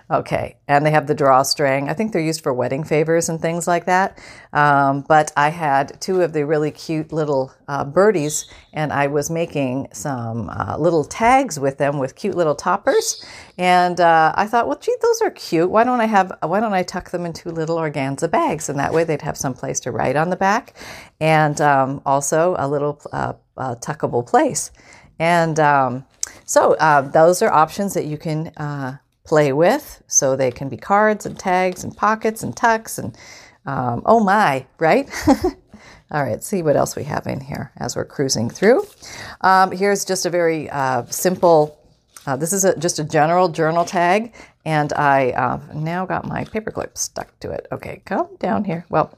Okay, 0.09 0.55
and 0.69 0.85
they 0.85 0.91
have 0.91 1.07
the 1.07 1.13
drawstring. 1.13 1.89
I 1.89 1.93
think 1.93 2.13
they're 2.13 2.21
used 2.21 2.41
for 2.41 2.53
wedding 2.53 2.85
favors 2.85 3.27
and 3.27 3.41
things 3.41 3.67
like 3.67 3.85
that. 3.87 4.17
Um, 4.53 5.03
but 5.05 5.33
I 5.35 5.49
had 5.49 5.99
two 5.99 6.21
of 6.21 6.31
the 6.31 6.45
really 6.45 6.71
cute 6.71 7.11
little 7.11 7.53
uh, 7.67 7.83
birdies, 7.83 8.45
and 8.71 8.93
I 8.93 9.07
was 9.07 9.29
making 9.29 9.89
some 9.91 10.49
uh, 10.49 10.77
little 10.77 11.03
tags 11.03 11.59
with 11.59 11.77
them 11.77 11.99
with 11.99 12.15
cute 12.15 12.35
little 12.35 12.55
toppers. 12.55 13.21
And 13.57 13.99
uh, 13.99 14.31
I 14.33 14.47
thought, 14.47 14.69
well, 14.69 14.79
gee, 14.79 14.95
those 15.01 15.21
are 15.23 15.31
cute. 15.31 15.69
Why 15.69 15.83
don't 15.83 15.99
I 15.99 16.05
have? 16.05 16.31
Why 16.41 16.61
don't 16.61 16.73
I 16.73 16.83
tuck 16.83 17.09
them 17.11 17.25
into 17.25 17.51
little 17.51 17.75
organza 17.75 18.31
bags, 18.31 18.69
and 18.69 18.79
that 18.79 18.93
way 18.93 19.03
they'd 19.03 19.23
have 19.23 19.35
some 19.35 19.53
place 19.53 19.81
to 19.81 19.91
write 19.91 20.15
on 20.15 20.29
the 20.29 20.37
back, 20.37 20.73
and 21.19 21.59
um, 21.59 22.01
also 22.05 22.55
a 22.57 22.67
little 22.69 23.01
uh, 23.11 23.33
tuckable 23.57 24.25
place. 24.25 24.71
And 25.19 25.59
um, 25.59 26.05
so 26.45 26.75
uh, 26.75 27.01
those 27.01 27.41
are 27.41 27.51
options 27.51 27.93
that 27.93 28.05
you 28.05 28.17
can 28.17 28.53
uh, 28.55 28.99
play 29.27 29.53
with. 29.53 30.01
So 30.07 30.35
they 30.35 30.51
can 30.51 30.69
be 30.69 30.77
cards 30.77 31.25
and 31.25 31.37
tags 31.37 31.83
and 31.83 31.95
pockets 31.95 32.41
and 32.41 32.55
tucks 32.55 32.97
and 32.97 33.15
um, 33.65 34.01
oh 34.05 34.21
my, 34.21 34.65
right? 34.79 35.09
All 36.11 36.23
right, 36.23 36.41
see 36.41 36.63
what 36.63 36.77
else 36.77 36.95
we 36.95 37.03
have 37.03 37.27
in 37.27 37.41
here 37.41 37.71
as 37.75 37.97
we're 37.97 38.05
cruising 38.05 38.49
through. 38.49 38.85
Um, 39.41 39.71
here's 39.71 40.05
just 40.05 40.25
a 40.25 40.29
very 40.29 40.69
uh, 40.69 41.03
simple, 41.07 41.77
uh, 42.25 42.37
this 42.37 42.53
is 42.53 42.63
a, 42.63 42.77
just 42.77 42.97
a 42.97 43.03
general 43.03 43.49
journal 43.49 43.83
tag, 43.83 44.33
and 44.63 44.93
I 44.93 45.31
uh, 45.31 45.59
now 45.73 46.05
got 46.05 46.25
my 46.25 46.45
paperclip 46.45 46.97
stuck 46.97 47.37
to 47.41 47.51
it. 47.51 47.67
Okay, 47.73 48.01
come 48.05 48.29
down 48.39 48.63
here. 48.63 48.85
Well, 48.89 49.17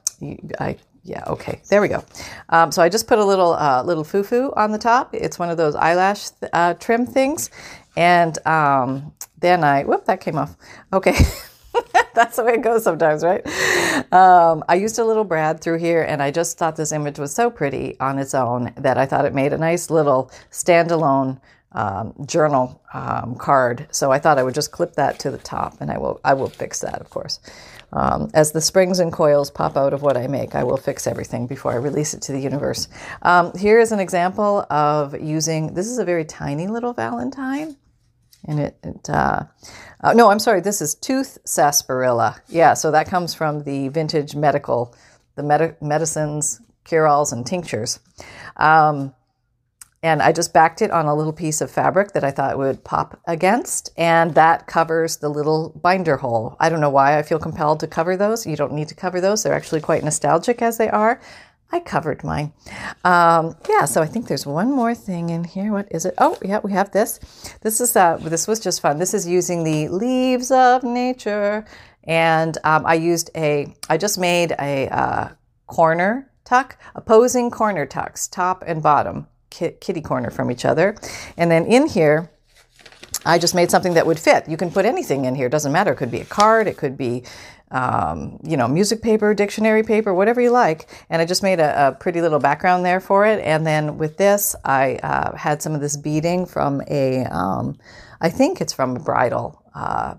I 0.59 0.77
yeah, 1.03 1.23
okay, 1.27 1.61
there 1.69 1.81
we 1.81 1.87
go. 1.87 2.03
Um, 2.49 2.71
so 2.71 2.81
I 2.81 2.89
just 2.89 3.07
put 3.07 3.19
a 3.19 3.25
little 3.25 3.53
uh, 3.53 3.83
little 3.83 4.03
foo-foo 4.03 4.51
on 4.55 4.71
the 4.71 4.77
top. 4.77 5.13
It's 5.13 5.39
one 5.39 5.49
of 5.49 5.57
those 5.57 5.75
eyelash 5.75 6.29
uh, 6.53 6.73
trim 6.73 7.05
things, 7.05 7.49
and 7.95 8.37
um, 8.47 9.13
then 9.39 9.63
I, 9.63 9.83
whoop, 9.83 10.05
that 10.05 10.21
came 10.21 10.37
off. 10.37 10.55
Okay. 10.91 11.15
That's 12.15 12.35
the 12.35 12.43
way 12.43 12.53
it 12.53 12.61
goes 12.61 12.83
sometimes, 12.83 13.23
right? 13.23 13.45
Um, 14.11 14.63
I 14.67 14.75
used 14.75 14.99
a 14.99 15.05
little 15.05 15.23
brad 15.23 15.61
through 15.61 15.77
here, 15.77 16.03
and 16.03 16.21
I 16.21 16.31
just 16.31 16.57
thought 16.57 16.75
this 16.75 16.91
image 16.91 17.19
was 17.19 17.33
so 17.33 17.49
pretty 17.49 17.97
on 17.99 18.17
its 18.19 18.33
own 18.33 18.73
that 18.75 18.97
I 18.97 19.05
thought 19.05 19.25
it 19.25 19.33
made 19.33 19.53
a 19.53 19.57
nice 19.57 19.89
little 19.89 20.31
standalone 20.51 21.39
um, 21.71 22.13
journal 22.25 22.81
um, 22.93 23.35
card. 23.35 23.87
So 23.91 24.11
I 24.11 24.19
thought 24.19 24.39
I 24.39 24.43
would 24.43 24.55
just 24.55 24.71
clip 24.71 24.95
that 24.95 25.19
to 25.19 25.31
the 25.31 25.37
top, 25.37 25.79
and 25.81 25.91
I 25.91 25.97
will 25.97 26.19
I 26.23 26.33
will 26.33 26.49
fix 26.49 26.81
that, 26.81 26.99
of 26.99 27.09
course. 27.09 27.39
Um, 27.91 28.29
as 28.33 28.51
the 28.51 28.61
springs 28.61 28.99
and 28.99 29.11
coils 29.11 29.49
pop 29.49 29.75
out 29.75 29.93
of 29.93 30.01
what 30.01 30.15
I 30.17 30.27
make, 30.27 30.55
I 30.55 30.63
will 30.63 30.77
fix 30.77 31.07
everything 31.07 31.47
before 31.47 31.71
I 31.71 31.75
release 31.75 32.13
it 32.13 32.21
to 32.23 32.31
the 32.31 32.39
universe. 32.39 32.87
Um, 33.21 33.55
here 33.57 33.79
is 33.79 33.91
an 33.91 33.99
example 33.99 34.65
of 34.69 35.19
using. 35.19 35.73
This 35.73 35.87
is 35.87 35.99
a 35.99 36.05
very 36.05 36.25
tiny 36.25 36.67
little 36.67 36.93
Valentine, 36.93 37.77
and 38.45 38.59
it. 38.59 38.77
it 38.83 39.09
uh, 39.09 39.43
uh, 40.01 40.13
no, 40.13 40.29
I'm 40.29 40.39
sorry. 40.39 40.61
This 40.61 40.81
is 40.81 40.95
Hood's 41.05 41.39
sarsaparilla. 41.45 42.41
Yeah, 42.47 42.73
so 42.73 42.91
that 42.91 43.07
comes 43.07 43.33
from 43.33 43.63
the 43.63 43.89
vintage 43.89 44.35
medical, 44.35 44.95
the 45.35 45.43
med- 45.43 45.77
medicines, 45.81 46.61
cure-alls, 46.85 47.33
and 47.33 47.45
tinctures. 47.45 47.99
Um, 48.55 49.13
and 50.01 50.21
I 50.21 50.31
just 50.31 50.53
backed 50.53 50.81
it 50.81 50.91
on 50.91 51.07
a 51.07 51.15
little 51.15 51.33
piece 51.33 51.59
of 51.59 51.69
fabric 51.69 52.13
that 52.13 52.23
I 52.23 52.31
thought 52.31 52.57
would 52.57 52.85
pop 52.85 53.19
against, 53.27 53.91
and 53.97 54.33
that 54.35 54.65
covers 54.65 55.17
the 55.17 55.27
little 55.27 55.77
binder 55.81 56.15
hole. 56.17 56.55
I 56.59 56.69
don't 56.69 56.79
know 56.79 56.89
why 56.89 57.17
I 57.17 57.23
feel 57.23 57.39
compelled 57.39 57.81
to 57.81 57.87
cover 57.87 58.15
those. 58.15 58.47
You 58.47 58.55
don't 58.55 58.73
need 58.73 58.87
to 58.87 58.95
cover 58.95 59.19
those, 59.19 59.43
they're 59.43 59.53
actually 59.53 59.81
quite 59.81 60.03
nostalgic 60.03 60.61
as 60.61 60.77
they 60.77 60.89
are. 60.89 61.19
I 61.71 61.79
covered 61.79 62.23
mine. 62.23 62.51
Um, 63.03 63.55
yeah, 63.69 63.85
so 63.85 64.01
I 64.01 64.07
think 64.07 64.27
there's 64.27 64.45
one 64.45 64.71
more 64.71 64.95
thing 64.95 65.29
in 65.29 65.43
here. 65.43 65.71
What 65.71 65.87
is 65.91 66.05
it? 66.05 66.15
Oh, 66.17 66.37
yeah, 66.43 66.59
we 66.63 66.71
have 66.71 66.91
this. 66.91 67.19
This 67.61 67.79
is 67.79 67.95
uh, 67.95 68.17
this 68.17 68.47
was 68.47 68.59
just 68.59 68.81
fun. 68.81 68.97
This 68.97 69.13
is 69.13 69.27
using 69.27 69.63
the 69.63 69.87
leaves 69.89 70.49
of 70.51 70.83
nature, 70.83 71.65
and 72.05 72.57
um, 72.63 72.85
I 72.85 72.95
used 72.95 73.29
a. 73.35 73.73
I 73.89 73.97
just 73.97 74.17
made 74.17 74.53
a 74.59 74.87
uh, 74.89 75.29
corner 75.67 76.31
tuck, 76.43 76.77
opposing 76.95 77.51
corner 77.51 77.85
tucks, 77.85 78.27
top 78.27 78.63
and 78.65 78.81
bottom 78.81 79.27
kitty 79.49 80.01
corner 80.01 80.29
from 80.29 80.51
each 80.51 80.65
other. 80.65 80.95
And 81.37 81.49
then 81.49 81.65
in 81.65 81.87
here, 81.87 82.29
I 83.25 83.37
just 83.37 83.55
made 83.55 83.69
something 83.69 83.95
that 83.95 84.05
would 84.05 84.19
fit. 84.19 84.47
You 84.47 84.57
can 84.57 84.71
put 84.71 84.85
anything 84.85 85.25
in 85.25 85.35
here, 85.35 85.47
it 85.47 85.51
doesn't 85.51 85.71
matter. 85.71 85.91
It 85.91 85.97
could 85.97 86.11
be 86.11 86.21
a 86.21 86.25
card, 86.25 86.67
it 86.67 86.77
could 86.77 86.97
be, 86.97 87.23
um, 87.71 88.39
you 88.43 88.57
know, 88.57 88.67
music 88.67 89.01
paper, 89.01 89.33
dictionary 89.33 89.83
paper, 89.83 90.13
whatever 90.13 90.41
you 90.41 90.51
like. 90.51 90.89
And 91.09 91.21
I 91.21 91.25
just 91.25 91.43
made 91.43 91.59
a, 91.59 91.89
a 91.89 91.91
pretty 91.91 92.21
little 92.21 92.39
background 92.39 92.85
there 92.85 92.99
for 92.99 93.25
it. 93.25 93.43
And 93.43 93.65
then 93.65 93.97
with 93.97 94.17
this, 94.17 94.55
I 94.65 94.95
uh, 94.97 95.35
had 95.35 95.61
some 95.61 95.75
of 95.75 95.81
this 95.81 95.95
beading 95.97 96.45
from 96.45 96.81
a, 96.89 97.25
um, 97.25 97.77
I 98.21 98.29
think 98.29 98.61
it's 98.61 98.73
from 98.73 98.95
a 98.95 98.99
bridal. 98.99 99.63
Uh, 99.73 100.15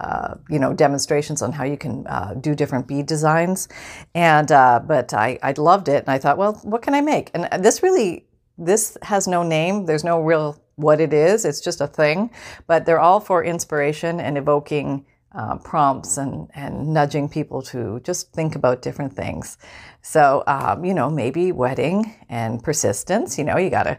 uh, 0.00 0.34
you 0.50 0.58
know 0.58 0.74
demonstrations 0.74 1.40
on 1.40 1.52
how 1.52 1.62
you 1.62 1.76
can 1.76 2.04
uh, 2.08 2.34
do 2.34 2.54
different 2.54 2.86
bead 2.88 3.06
designs 3.06 3.68
and 4.14 4.50
uh, 4.50 4.80
but 4.84 5.14
I, 5.14 5.38
I 5.40 5.52
loved 5.52 5.88
it 5.88 6.02
and 6.02 6.08
i 6.08 6.18
thought 6.18 6.36
well 6.36 6.54
what 6.64 6.82
can 6.82 6.94
i 6.94 7.00
make 7.00 7.30
and 7.32 7.64
this 7.64 7.80
really 7.80 8.26
this 8.58 8.98
has 9.02 9.28
no 9.28 9.44
name 9.44 9.86
there's 9.86 10.02
no 10.02 10.20
real 10.20 10.60
what 10.74 11.00
it 11.00 11.12
is 11.12 11.44
it's 11.44 11.60
just 11.60 11.80
a 11.80 11.86
thing 11.86 12.30
but 12.66 12.86
they're 12.86 12.98
all 12.98 13.20
for 13.20 13.44
inspiration 13.44 14.18
and 14.18 14.36
evoking 14.36 15.06
uh, 15.34 15.56
prompts 15.58 16.16
and, 16.16 16.48
and 16.54 16.94
nudging 16.94 17.28
people 17.28 17.60
to 17.60 18.00
just 18.00 18.32
think 18.32 18.54
about 18.54 18.82
different 18.82 19.14
things. 19.14 19.58
So, 20.00 20.44
um, 20.46 20.84
you 20.84 20.94
know, 20.94 21.10
maybe 21.10 21.50
wedding 21.50 22.14
and 22.28 22.62
persistence. 22.62 23.36
You 23.38 23.44
know, 23.44 23.56
you 23.56 23.70
gotta 23.70 23.98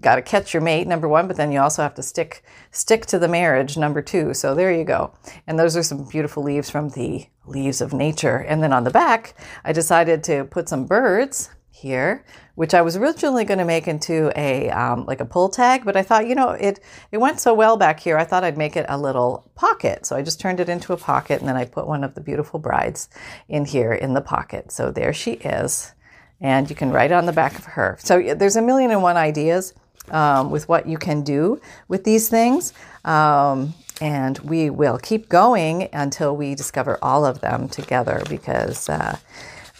gotta 0.00 0.22
catch 0.22 0.54
your 0.54 0.62
mate, 0.62 0.86
number 0.86 1.08
one, 1.08 1.26
but 1.26 1.36
then 1.36 1.50
you 1.50 1.60
also 1.60 1.82
have 1.82 1.94
to 1.94 2.02
stick 2.02 2.44
stick 2.70 3.06
to 3.06 3.18
the 3.18 3.28
marriage, 3.28 3.76
number 3.76 4.02
two. 4.02 4.34
So 4.34 4.54
there 4.54 4.72
you 4.72 4.84
go. 4.84 5.12
And 5.46 5.58
those 5.58 5.76
are 5.76 5.82
some 5.82 6.04
beautiful 6.04 6.42
leaves 6.42 6.70
from 6.70 6.90
the 6.90 7.26
leaves 7.46 7.80
of 7.80 7.92
nature. 7.92 8.36
And 8.36 8.62
then 8.62 8.72
on 8.72 8.84
the 8.84 8.90
back, 8.90 9.34
I 9.64 9.72
decided 9.72 10.22
to 10.24 10.44
put 10.44 10.68
some 10.68 10.86
birds 10.86 11.50
here, 11.76 12.24
which 12.54 12.72
I 12.72 12.80
was 12.80 12.96
originally 12.96 13.44
going 13.44 13.58
to 13.58 13.64
make 13.64 13.86
into 13.86 14.32
a 14.34 14.70
um, 14.70 15.04
like 15.04 15.20
a 15.20 15.24
pull 15.24 15.48
tag, 15.48 15.84
but 15.84 15.96
I 15.96 16.02
thought, 16.02 16.26
you 16.26 16.34
know, 16.34 16.50
it 16.50 16.80
it 17.12 17.18
went 17.18 17.38
so 17.38 17.52
well 17.52 17.76
back 17.76 18.00
here. 18.00 18.16
I 18.16 18.24
thought 18.24 18.44
I'd 18.44 18.56
make 18.56 18.76
it 18.76 18.86
a 18.88 18.98
little 18.98 19.50
pocket, 19.54 20.06
so 20.06 20.16
I 20.16 20.22
just 20.22 20.40
turned 20.40 20.58
it 20.58 20.68
into 20.68 20.92
a 20.92 20.96
pocket, 20.96 21.40
and 21.40 21.48
then 21.48 21.56
I 21.56 21.66
put 21.66 21.86
one 21.86 22.02
of 22.02 22.14
the 22.14 22.20
beautiful 22.20 22.58
brides 22.58 23.08
in 23.48 23.66
here 23.66 23.92
in 23.92 24.14
the 24.14 24.22
pocket. 24.22 24.72
So 24.72 24.90
there 24.90 25.12
she 25.12 25.32
is, 25.32 25.92
and 26.40 26.68
you 26.70 26.76
can 26.76 26.90
write 26.90 27.12
on 27.12 27.26
the 27.26 27.32
back 27.32 27.58
of 27.58 27.64
her. 27.64 27.98
So 28.00 28.34
there's 28.34 28.56
a 28.56 28.62
million 28.62 28.90
and 28.90 29.02
one 29.02 29.18
ideas 29.18 29.74
um, 30.10 30.50
with 30.50 30.68
what 30.68 30.86
you 30.86 30.96
can 30.98 31.22
do 31.22 31.60
with 31.88 32.04
these 32.04 32.28
things. 32.28 32.72
Um, 33.04 33.74
and 34.00 34.38
we 34.40 34.68
will 34.68 34.98
keep 34.98 35.28
going 35.28 35.88
until 35.92 36.36
we 36.36 36.54
discover 36.54 36.98
all 37.00 37.24
of 37.24 37.40
them 37.40 37.68
together 37.68 38.22
because 38.28 38.88
uh, 38.90 39.16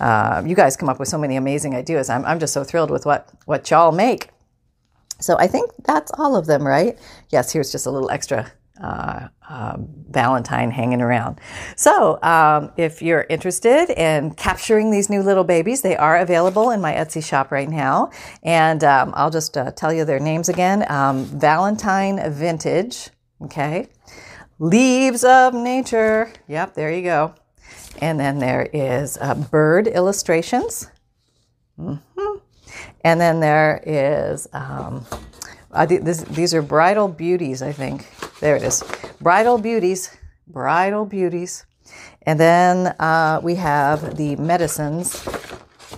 uh, 0.01 0.43
you 0.45 0.55
guys 0.55 0.77
come 0.77 0.89
up 0.89 0.99
with 0.99 1.09
so 1.09 1.19
many 1.19 1.37
amazing 1.37 1.75
ideas. 1.75 2.11
I'm, 2.11 2.25
I'm 2.25 2.39
just 2.39 2.53
so 2.53 2.65
thrilled 2.65 2.91
with 2.91 3.07
what, 3.07 3.31
what 3.47 3.71
y'all 3.71 3.93
make. 3.93 4.31
So 5.21 5.37
I 5.39 5.47
think 5.47 5.71
that's 5.85 6.13
all 6.19 6.37
of 6.37 6.47
them, 6.47 6.67
right? 6.67 6.99
Yes, 7.31 7.53
here's 7.53 7.73
just 7.73 7.87
a 7.87 7.91
little 7.91 8.11
extra 8.11 8.53
uh, 8.81 9.29
um, 9.49 9.89
Valentine 10.11 10.71
hanging 10.71 11.01
around. 11.01 11.41
So, 11.77 12.23
um, 12.23 12.73
if 12.77 13.01
you're 13.01 13.27
interested 13.31 13.91
in 13.91 14.33
capturing 14.35 14.91
these 14.91 15.09
new 15.09 15.23
little 15.23 15.45
babies, 15.45 15.83
they 15.83 15.97
are 15.97 16.19
available 16.19 16.71
in 16.71 16.81
my 16.81 16.93
Etsy 16.93 17.25
shop 17.25 17.51
right 17.51 17.69
now. 17.69 18.11
And 18.43 18.85
um, 18.85 19.13
I'll 19.15 19.31
just 19.31 19.57
uh, 19.57 19.71
tell 19.73 19.93
you 19.93 20.05
their 20.05 20.21
names 20.21 20.49
again 20.49 20.85
um, 20.91 21.25
Valentine 21.25 22.21
Vintage, 22.33 23.11
okay? 23.43 23.89
Leaves 24.59 25.25
of 25.25 25.55
Nature. 25.55 26.31
Yep, 26.49 26.75
there 26.75 26.93
you 26.93 27.03
go. 27.03 27.35
And 28.01 28.19
then 28.21 28.39
there 28.39 28.69
is 28.73 29.19
uh, 29.21 29.35
bird 29.35 29.87
illustrations. 29.87 30.91
Mm-hmm. 31.79 32.39
And 33.05 33.21
then 33.21 33.41
there 33.41 33.83
is, 33.87 34.49
um, 34.53 35.07
this, 35.89 36.23
these 36.23 36.55
are 36.55 36.63
bridal 36.63 37.09
beauties, 37.09 37.63
I 37.63 37.73
think. 37.73 38.07
There 38.41 38.57
it 38.57 38.63
is. 38.63 38.83
Bridal 39.21 39.59
beauties. 39.59 40.17
Bridal 40.49 41.05
beauties. 41.05 41.65
And 42.23 42.41
then 42.41 42.89
uh, 42.99 43.41
we 43.43 43.55
have 43.57 44.17
the 44.17 44.37
medicines, 44.37 45.27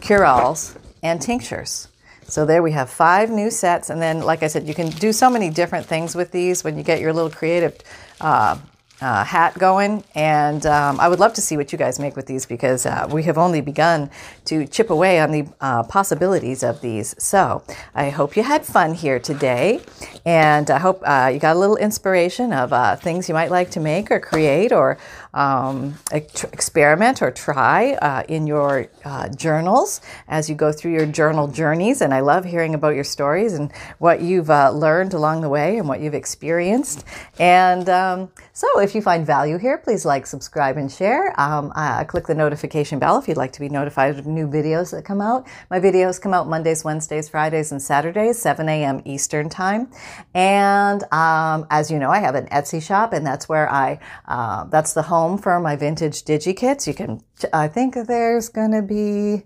cure-alls, 0.01 0.77
and 1.03 1.21
tinctures. 1.21 1.89
So 2.25 2.45
there 2.45 2.63
we 2.63 2.73
have 2.73 2.91
five 2.91 3.31
new 3.31 3.51
sets. 3.51 3.89
And 3.89 4.03
then, 4.03 4.21
like 4.21 4.43
I 4.43 4.49
said, 4.49 4.69
you 4.69 4.75
can 4.75 4.91
do 4.91 5.13
so 5.13 5.31
many 5.31 5.49
different 5.49 5.87
things 5.87 6.15
with 6.15 6.31
these 6.31 6.63
when 6.63 6.77
you 6.77 6.83
get 6.85 7.01
your 7.01 7.15
little 7.15 7.31
creative 7.31 7.79
uh, 8.21 8.59
uh, 9.01 9.25
hat 9.25 9.59
going. 9.59 10.05
And 10.15 10.65
um, 10.67 10.99
I 11.01 11.09
would 11.09 11.21
love 11.21 11.35
to 11.35 11.41
see 11.41 11.57
what 11.57 11.73
you 11.73 11.79
guys 11.79 11.99
make 11.99 12.17
with 12.17 12.27
these 12.27 12.47
because 12.47 12.87
uh, 12.87 13.09
we 13.11 13.23
have 13.25 13.39
only 13.39 13.61
begun 13.61 14.11
to 14.47 14.67
chip 14.67 14.91
away 14.91 15.21
on 15.21 15.31
the 15.31 15.47
uh, 15.61 15.83
possibilities 15.85 16.63
of 16.63 16.81
these. 16.81 17.15
So 17.19 17.63
I 17.95 18.11
hope 18.11 18.37
you 18.37 18.43
had 18.43 18.65
fun 18.65 18.95
here 18.95 19.19
today. 19.19 19.81
And 20.25 20.71
I 20.71 20.79
hope 20.79 21.03
uh, 21.05 21.31
you 21.33 21.39
got 21.39 21.57
a 21.57 21.59
little 21.59 21.77
inspiration 21.77 22.53
of 22.53 22.73
uh, 22.73 22.97
things 22.97 23.29
you 23.29 23.35
might 23.35 23.51
like 23.51 23.71
to 23.73 23.81
make 23.81 24.11
or 24.11 24.21
create 24.21 24.73
or 24.73 24.99
um, 25.39 25.95
experiment 26.11 27.23
or 27.23 27.31
try 27.31 27.93
uh, 27.93 28.25
in 28.29 28.49
your 28.49 28.89
uh, 29.05 29.29
journals 29.29 30.01
as 30.27 30.51
you 30.51 30.57
go 30.57 30.73
through 30.73 30.93
your 30.93 31.07
journal 31.07 31.47
journeys. 31.47 32.01
And 32.01 32.13
I 32.13 32.21
love 32.21 32.45
hearing 32.45 32.75
about 32.75 32.97
your 32.97 33.05
stories 33.05 33.53
and 33.53 33.73
what 33.99 34.21
you've 34.21 34.51
uh, 34.51 34.71
learned 34.71 35.15
along 35.15 35.43
the 35.43 35.49
way 35.49 35.79
and 35.79 35.89
what 35.89 36.01
you've 36.01 36.15
experienced. 36.15 37.05
And 37.39 37.89
um, 37.89 38.31
so, 38.53 38.81
if 38.81 38.97
you 38.97 39.01
find 39.01 39.25
value 39.25 39.59
here, 39.59 39.79
please 39.79 40.05
like, 40.05 40.27
subscribe, 40.27 40.77
and 40.77 40.91
share. 40.91 41.39
Um, 41.41 41.73
uh, 41.77 42.03
click 42.03 42.27
the 42.27 42.35
notification 42.35 42.99
bell 42.99 43.19
if 43.19 43.29
you'd 43.29 43.37
like 43.37 43.53
to 43.53 43.61
be 43.61 43.69
notified 43.69 44.19
of 44.19 44.27
new 44.27 44.49
videos 44.49 44.91
that 44.91 45.05
come 45.05 45.21
out. 45.21 45.47
My 45.71 45.79
videos 45.79 46.21
come 46.21 46.35
out 46.35 46.49
Mondays, 46.49 46.85
Wednesdays, 46.85 47.29
Fridays, 47.29 47.71
and 47.71 47.81
Saturdays, 47.81 48.41
7 48.43 48.69
a.m. 48.69 49.03
Eastern 49.05 49.49
Time. 49.49 49.89
And 50.35 51.05
um, 51.13 51.69
as 51.71 51.93
you 51.93 52.01
know, 52.01 52.11
I 52.11 52.19
have 52.19 52.35
an 52.35 52.47
Etsy 52.47 52.83
shop, 52.83 53.13
and 53.13 53.25
that's 53.25 53.49
where 53.49 53.71
I, 53.71 54.01
uh, 54.27 54.65
that's 54.65 54.95
the 54.95 55.03
home 55.03 55.28
home 55.29 55.39
for 55.39 55.61
my 55.61 55.77
vintage 55.77 56.25
DigiKits. 56.25 56.87
You 56.87 56.95
can, 56.95 57.23
I 57.53 57.69
think 57.69 57.95
there's 57.95 58.49
going 58.49 58.73
to 58.73 58.83
be 58.83 59.45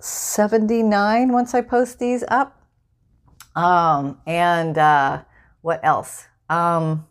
79 0.00 1.32
once 1.32 1.54
I 1.54 1.60
post 1.60 1.98
these 1.98 2.24
up. 2.28 2.60
Um, 3.54 4.18
and 4.26 4.78
uh, 4.78 5.22
what 5.60 5.80
else? 5.82 6.24
Um, 6.48 7.06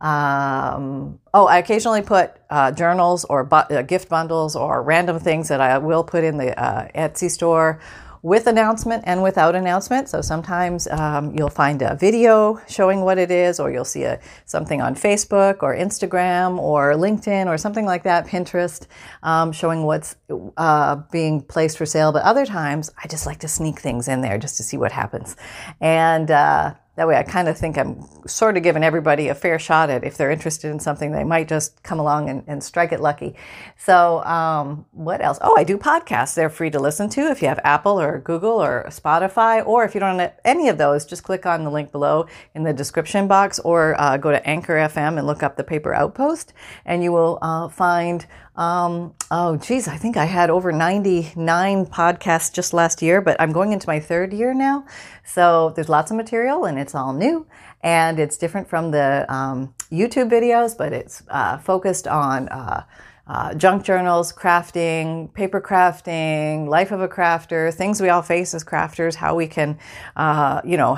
um, 0.00 1.20
oh, 1.32 1.46
I 1.46 1.58
occasionally 1.58 2.02
put 2.02 2.32
uh, 2.50 2.72
journals 2.72 3.24
or 3.24 3.44
bu- 3.44 3.56
uh, 3.74 3.82
gift 3.82 4.08
bundles 4.08 4.56
or 4.56 4.82
random 4.82 5.20
things 5.20 5.48
that 5.48 5.60
I 5.60 5.78
will 5.78 6.02
put 6.02 6.24
in 6.24 6.38
the 6.38 6.58
uh, 6.60 6.88
Etsy 6.94 7.30
store 7.30 7.80
with 8.26 8.48
announcement 8.48 9.04
and 9.06 9.22
without 9.22 9.54
announcement. 9.54 10.08
So 10.08 10.20
sometimes 10.20 10.88
um, 10.88 11.32
you'll 11.36 11.48
find 11.48 11.80
a 11.80 11.94
video 11.94 12.60
showing 12.68 13.02
what 13.02 13.18
it 13.18 13.30
is, 13.30 13.60
or 13.60 13.70
you'll 13.70 13.84
see 13.84 14.02
a, 14.02 14.18
something 14.46 14.82
on 14.82 14.96
Facebook 14.96 15.62
or 15.62 15.76
Instagram 15.76 16.58
or 16.58 16.94
LinkedIn 16.94 17.46
or 17.46 17.56
something 17.56 17.86
like 17.86 18.02
that, 18.02 18.26
Pinterest, 18.26 18.88
um, 19.22 19.52
showing 19.52 19.84
what's 19.84 20.16
uh, 20.56 20.96
being 21.12 21.40
placed 21.40 21.78
for 21.78 21.86
sale. 21.86 22.10
But 22.10 22.24
other 22.24 22.44
times, 22.44 22.90
I 23.00 23.06
just 23.06 23.26
like 23.26 23.38
to 23.40 23.48
sneak 23.48 23.78
things 23.78 24.08
in 24.08 24.22
there 24.22 24.38
just 24.38 24.56
to 24.56 24.64
see 24.64 24.76
what 24.76 24.90
happens. 24.90 25.36
And 25.80 26.28
uh, 26.28 26.74
that 26.96 27.06
way, 27.06 27.16
I 27.16 27.22
kind 27.22 27.46
of 27.46 27.58
think 27.58 27.76
I'm 27.76 28.02
sort 28.26 28.56
of 28.56 28.62
giving 28.62 28.82
everybody 28.82 29.28
a 29.28 29.34
fair 29.34 29.58
shot 29.58 29.90
at 29.90 30.02
if 30.02 30.16
they're 30.16 30.30
interested 30.30 30.70
in 30.70 30.80
something, 30.80 31.12
they 31.12 31.24
might 31.24 31.46
just 31.46 31.82
come 31.82 32.00
along 32.00 32.30
and, 32.30 32.42
and 32.46 32.64
strike 32.64 32.90
it 32.90 33.00
lucky. 33.00 33.36
So, 33.76 34.24
um, 34.24 34.86
what 34.92 35.20
else? 35.20 35.38
Oh, 35.42 35.54
I 35.58 35.64
do 35.64 35.76
podcasts. 35.76 36.34
They're 36.34 36.48
free 36.48 36.70
to 36.70 36.78
listen 36.80 37.10
to 37.10 37.30
if 37.30 37.42
you 37.42 37.48
have 37.48 37.60
Apple 37.64 38.00
or 38.00 38.18
Google 38.20 38.62
or 38.62 38.86
Spotify, 38.88 39.64
or 39.66 39.84
if 39.84 39.94
you 39.94 40.00
don't 40.00 40.18
have 40.18 40.32
any 40.42 40.70
of 40.70 40.78
those, 40.78 41.04
just 41.04 41.22
click 41.22 41.44
on 41.44 41.64
the 41.64 41.70
link 41.70 41.92
below 41.92 42.26
in 42.54 42.62
the 42.62 42.72
description 42.72 43.28
box 43.28 43.58
or 43.58 44.00
uh, 44.00 44.16
go 44.16 44.30
to 44.30 44.46
Anchor 44.48 44.74
FM 44.74 45.18
and 45.18 45.26
look 45.26 45.42
up 45.42 45.56
the 45.56 45.64
Paper 45.64 45.92
Outpost, 45.92 46.54
and 46.86 47.02
you 47.02 47.12
will 47.12 47.38
uh, 47.42 47.68
find 47.68 48.26
um, 48.56 49.14
oh, 49.30 49.56
geez, 49.56 49.86
I 49.86 49.96
think 49.96 50.16
I 50.16 50.24
had 50.24 50.48
over 50.48 50.72
99 50.72 51.86
podcasts 51.86 52.52
just 52.52 52.72
last 52.72 53.02
year, 53.02 53.20
but 53.20 53.40
I'm 53.40 53.52
going 53.52 53.72
into 53.72 53.86
my 53.88 54.00
third 54.00 54.32
year 54.32 54.54
now. 54.54 54.86
So 55.24 55.72
there's 55.76 55.88
lots 55.88 56.10
of 56.10 56.16
material 56.16 56.64
and 56.64 56.78
it's 56.78 56.94
all 56.94 57.12
new. 57.12 57.46
And 57.82 58.18
it's 58.18 58.36
different 58.36 58.68
from 58.68 58.90
the 58.90 59.26
um, 59.32 59.74
YouTube 59.92 60.30
videos, 60.30 60.76
but 60.76 60.92
it's 60.92 61.22
uh, 61.28 61.58
focused 61.58 62.08
on 62.08 62.48
uh, 62.48 62.84
uh, 63.26 63.54
junk 63.54 63.84
journals, 63.84 64.32
crafting, 64.32 65.32
paper 65.34 65.60
crafting, 65.60 66.68
life 66.68 66.92
of 66.92 67.00
a 67.00 67.08
crafter, 67.08 67.72
things 67.74 68.00
we 68.00 68.08
all 68.08 68.22
face 68.22 68.54
as 68.54 68.64
crafters, 68.64 69.14
how 69.16 69.34
we 69.34 69.46
can, 69.46 69.78
uh, 70.16 70.60
you 70.64 70.76
know, 70.76 70.96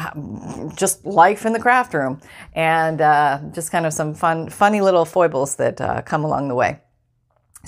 just 0.77 1.05
life 1.05 1.47
in 1.47 1.53
the 1.53 1.59
craft 1.59 1.95
room, 1.95 2.21
and 2.55 3.01
uh, 3.01 3.41
just 3.53 3.73
kind 3.73 3.87
of 3.87 3.93
some 3.93 4.15
fun, 4.15 4.49
funny 4.49 4.81
little 4.81 5.05
foibles 5.05 5.57
that 5.57 5.81
uh, 5.81 6.03
come 6.03 6.25
along 6.25 6.49
the 6.49 6.55
way. 6.55 6.79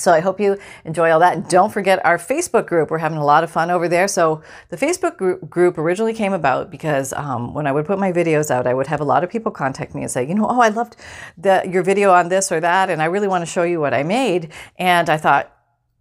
So 0.00 0.12
I 0.12 0.20
hope 0.20 0.40
you 0.40 0.58
enjoy 0.84 1.10
all 1.10 1.20
that. 1.20 1.36
And 1.36 1.48
don't 1.48 1.72
forget 1.72 2.04
our 2.04 2.18
Facebook 2.18 2.66
group. 2.66 2.90
We're 2.90 2.98
having 2.98 3.18
a 3.18 3.24
lot 3.24 3.44
of 3.44 3.50
fun 3.50 3.70
over 3.70 3.88
there. 3.88 4.08
So 4.08 4.42
the 4.70 4.76
Facebook 4.76 5.48
group 5.48 5.78
originally 5.78 6.14
came 6.14 6.32
about 6.32 6.70
because 6.70 7.12
um, 7.12 7.54
when 7.54 7.66
I 7.66 7.72
would 7.72 7.86
put 7.86 7.98
my 7.98 8.12
videos 8.12 8.50
out, 8.50 8.66
I 8.66 8.74
would 8.74 8.86
have 8.86 9.00
a 9.00 9.04
lot 9.04 9.22
of 9.22 9.30
people 9.30 9.52
contact 9.52 9.94
me 9.94 10.02
and 10.02 10.10
say, 10.10 10.26
you 10.26 10.34
know, 10.34 10.46
oh, 10.48 10.60
I 10.60 10.68
loved 10.68 10.96
the, 11.36 11.62
your 11.70 11.82
video 11.82 12.12
on 12.12 12.28
this 12.28 12.50
or 12.50 12.60
that, 12.60 12.90
and 12.90 13.02
I 13.02 13.06
really 13.06 13.28
want 13.28 13.42
to 13.42 13.46
show 13.46 13.62
you 13.62 13.80
what 13.80 13.94
I 13.94 14.02
made. 14.02 14.52
And 14.78 15.10
I 15.10 15.16
thought, 15.16 15.59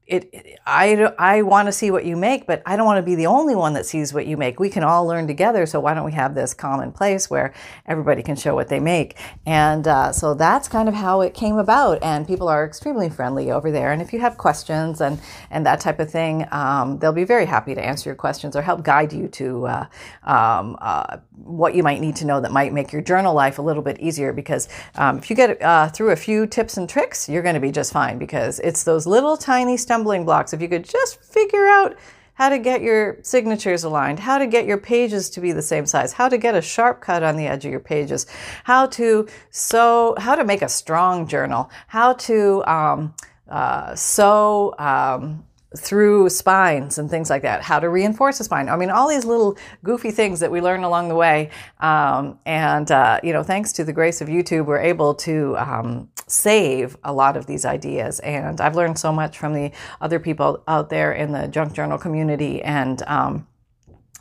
it, 0.10 0.60
I, 0.66 0.96
I 1.20 1.44
want 1.44 1.68
to 1.68 1.72
see 1.72 1.92
what 1.92 2.04
you 2.04 2.18
make, 2.18 2.48
but 2.48 2.64
I 2.66 2.76
don't 2.76 2.86
want 2.88 2.98
to 2.98 3.04
be 3.04 3.14
the 3.14 3.28
only 3.28 3.56
one 3.56 3.74
that 3.74 3.86
sees 3.86 4.12
what 4.12 4.26
you 4.26 4.38
make. 4.38 4.60
We 4.60 4.70
can 4.70 4.84
all 4.84 5.06
learn 5.06 5.28
together. 5.28 5.68
So 5.68 5.80
why 5.80 5.94
don't 5.94 6.04
we 6.04 6.14
have 6.14 6.34
this 6.34 6.56
common 6.56 6.92
place 6.92 7.30
where 7.30 7.54
everybody 7.86 8.24
can 8.24 8.36
show 8.36 8.56
what 8.56 8.70
they 8.70 8.80
make? 8.80 9.18
And 9.46 9.88
uh, 9.88 10.12
so 10.12 10.34
that's 10.34 10.68
kind 10.68 10.90
of 10.90 10.96
how 10.96 11.22
it 11.22 11.36
came 11.36 11.58
about. 11.58 12.02
And 12.02 12.26
people 12.26 12.48
are 12.48 12.66
extremely 12.66 13.08
friendly 13.10 13.52
over 13.52 13.72
there. 13.72 13.92
And 13.92 14.02
if 14.02 14.12
you 14.12 14.20
have 14.20 14.36
questions 14.36 15.00
and, 15.00 15.20
and 15.52 15.64
that 15.68 15.80
type 15.80 16.00
of 16.00 16.10
thing, 16.10 16.48
um, 16.52 16.98
they'll 16.98 17.14
be 17.14 17.24
very 17.24 17.46
happy 17.46 17.76
to 17.76 17.86
answer 17.86 18.10
your 18.10 18.16
questions 18.16 18.56
or 18.56 18.64
help 18.64 18.84
guide 18.84 19.14
you 19.14 19.28
to 19.28 19.68
uh, 19.68 19.86
um, 20.24 20.76
uh, 20.82 21.18
what 21.36 21.76
you 21.76 21.84
might 21.84 22.02
need 22.02 22.16
to 22.16 22.26
know 22.26 22.42
that 22.42 22.52
might 22.52 22.74
make 22.74 22.92
your 22.92 23.04
journal 23.04 23.36
life 23.36 23.60
a 23.60 23.62
little 23.62 23.84
bit 23.84 24.00
easier. 24.00 24.34
Because 24.34 24.70
um, 24.96 25.20
if 25.20 25.30
you 25.30 25.36
get 25.36 25.62
uh, 25.62 25.88
through 25.90 26.10
a 26.10 26.16
few 26.16 26.48
tips 26.48 26.78
and 26.78 26.90
tricks, 26.90 27.30
you're 27.30 27.44
going 27.44 27.54
to 27.54 27.62
be 27.62 27.72
just 27.72 27.94
fine 27.94 28.18
because 28.18 28.60
it's 28.62 28.84
those 28.84 29.06
little 29.06 29.38
tiny 29.38 29.78
stumbles 29.78 29.99
stumbling 30.00 30.24
blocks. 30.24 30.54
If 30.54 30.62
you 30.62 30.70
could 30.70 30.86
just 30.86 31.22
figure 31.22 31.68
out 31.68 31.98
how 32.36 32.48
to 32.48 32.58
get 32.58 32.82
your 32.82 33.18
signatures 33.22 33.84
aligned, 33.84 34.18
how 34.18 34.38
to 34.38 34.48
get 34.48 34.66
your 34.66 34.78
pages 34.78 35.30
to 35.32 35.42
be 35.42 35.52
the 35.52 35.62
same 35.62 35.86
size, 35.86 36.14
how 36.14 36.30
to 36.30 36.38
get 36.38 36.56
a 36.56 36.62
sharp 36.62 37.02
cut 37.02 37.22
on 37.22 37.36
the 37.36 37.46
edge 37.46 37.66
of 37.66 37.72
your 37.72 37.82
pages, 37.82 38.26
how 38.64 38.86
to 38.86 39.28
sew, 39.50 40.16
how 40.18 40.36
to 40.36 40.46
make 40.46 40.62
a 40.62 40.70
strong 40.70 41.28
journal, 41.28 41.70
how 41.88 42.14
to 42.14 42.64
um, 42.66 43.14
uh, 43.50 43.94
sew 43.94 44.74
um, 44.80 45.44
through 45.78 46.30
spines 46.30 46.98
and 46.98 47.10
things 47.10 47.30
like 47.30 47.44
that, 47.44 47.62
how 47.62 47.80
to 47.80 47.90
reinforce 47.90 48.40
a 48.40 48.44
spine. 48.44 48.70
I 48.70 48.76
mean, 48.76 48.90
all 48.90 49.08
these 49.08 49.26
little 49.26 49.58
goofy 49.84 50.12
things 50.12 50.40
that 50.40 50.52
we 50.52 50.62
learn 50.62 50.84
along 50.84 51.10
the 51.10 51.16
way. 51.16 51.52
Um, 51.80 52.40
and, 52.46 52.90
uh, 52.92 53.20
you 53.24 53.34
know, 53.34 53.44
thanks 53.44 53.72
to 53.74 53.84
the 53.84 53.94
grace 53.94 54.20
of 54.22 54.28
YouTube, 54.28 54.66
we're 54.66 54.80
able 54.80 55.14
to 55.16 55.56
um, 55.58 56.10
save 56.28 56.98
a 57.04 57.14
lot 57.14 57.38
of 57.38 57.46
these 57.46 57.66
ideas. 57.66 58.20
And 58.22 58.60
I've 58.60 58.76
learned 58.76 58.98
so 58.98 59.12
much 59.12 59.38
from 59.38 59.54
the 59.54 59.72
other 60.02 60.20
people 60.20 60.64
out 60.68 60.90
there 60.90 61.12
in 61.12 61.32
the 61.32 61.48
junk 61.48 61.74
journal 61.74 62.00
community. 62.00 62.64
And, 62.64 63.04
um, 63.04 63.48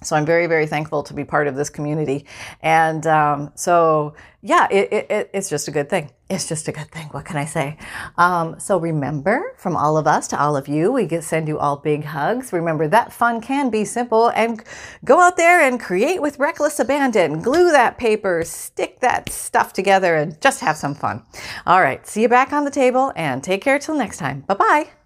so 0.03 0.17
I'm 0.17 0.25
very, 0.25 0.47
very 0.47 0.67
thankful 0.67 1.03
to 1.05 1.15
be 1.15 1.25
part 1.25 1.49
of 1.49 1.57
this 1.57 1.71
community. 1.71 2.25
And 2.63 3.07
um, 3.07 3.53
so, 3.55 4.15
yeah, 4.43 4.69
it, 4.71 4.93
it, 4.93 5.31
it's 5.35 5.51
just 5.51 5.67
a 5.67 5.71
good 5.71 5.91
thing. 5.91 6.11
It's 6.31 6.47
just 6.47 6.69
a 6.69 6.73
good 6.73 6.91
thing. 6.91 7.09
What 7.09 7.25
can 7.25 7.37
I 7.37 7.45
say? 7.45 7.79
Um, 8.17 8.61
so 8.61 8.79
remember, 8.79 9.55
from 9.57 9.77
all 9.77 9.97
of 9.97 10.07
us 10.07 10.29
to 10.29 10.41
all 10.41 10.57
of 10.57 10.69
you, 10.69 10.93
we 10.93 11.07
get, 11.07 11.25
send 11.25 11.49
you 11.49 11.59
all 11.59 11.77
big 11.77 12.05
hugs. 12.05 12.53
Remember 12.53 12.87
that 12.89 13.13
fun 13.13 13.41
can 13.41 13.71
be 13.71 13.85
simple 13.85 14.29
and 14.29 14.63
go 15.05 15.21
out 15.21 15.37
there 15.37 15.61
and 15.61 15.81
create 15.81 16.23
with 16.23 16.39
reckless 16.39 16.79
abandon. 16.79 17.41
Glue 17.41 17.73
that 17.73 17.99
paper, 17.99 18.43
stick 18.45 19.01
that 19.01 19.31
stuff 19.31 19.73
together, 19.73 20.15
and 20.15 20.41
just 20.41 20.61
have 20.61 20.77
some 20.77 20.95
fun. 20.95 21.23
All 21.67 21.81
right, 21.81 22.07
see 22.07 22.23
you 22.23 22.29
back 22.29 22.53
on 22.53 22.65
the 22.65 22.71
table 22.71 23.13
and 23.17 23.43
take 23.43 23.63
care 23.63 23.79
till 23.79 23.97
next 23.97 24.19
time. 24.19 24.43
Bye 24.43 24.55
bye. 24.55 24.98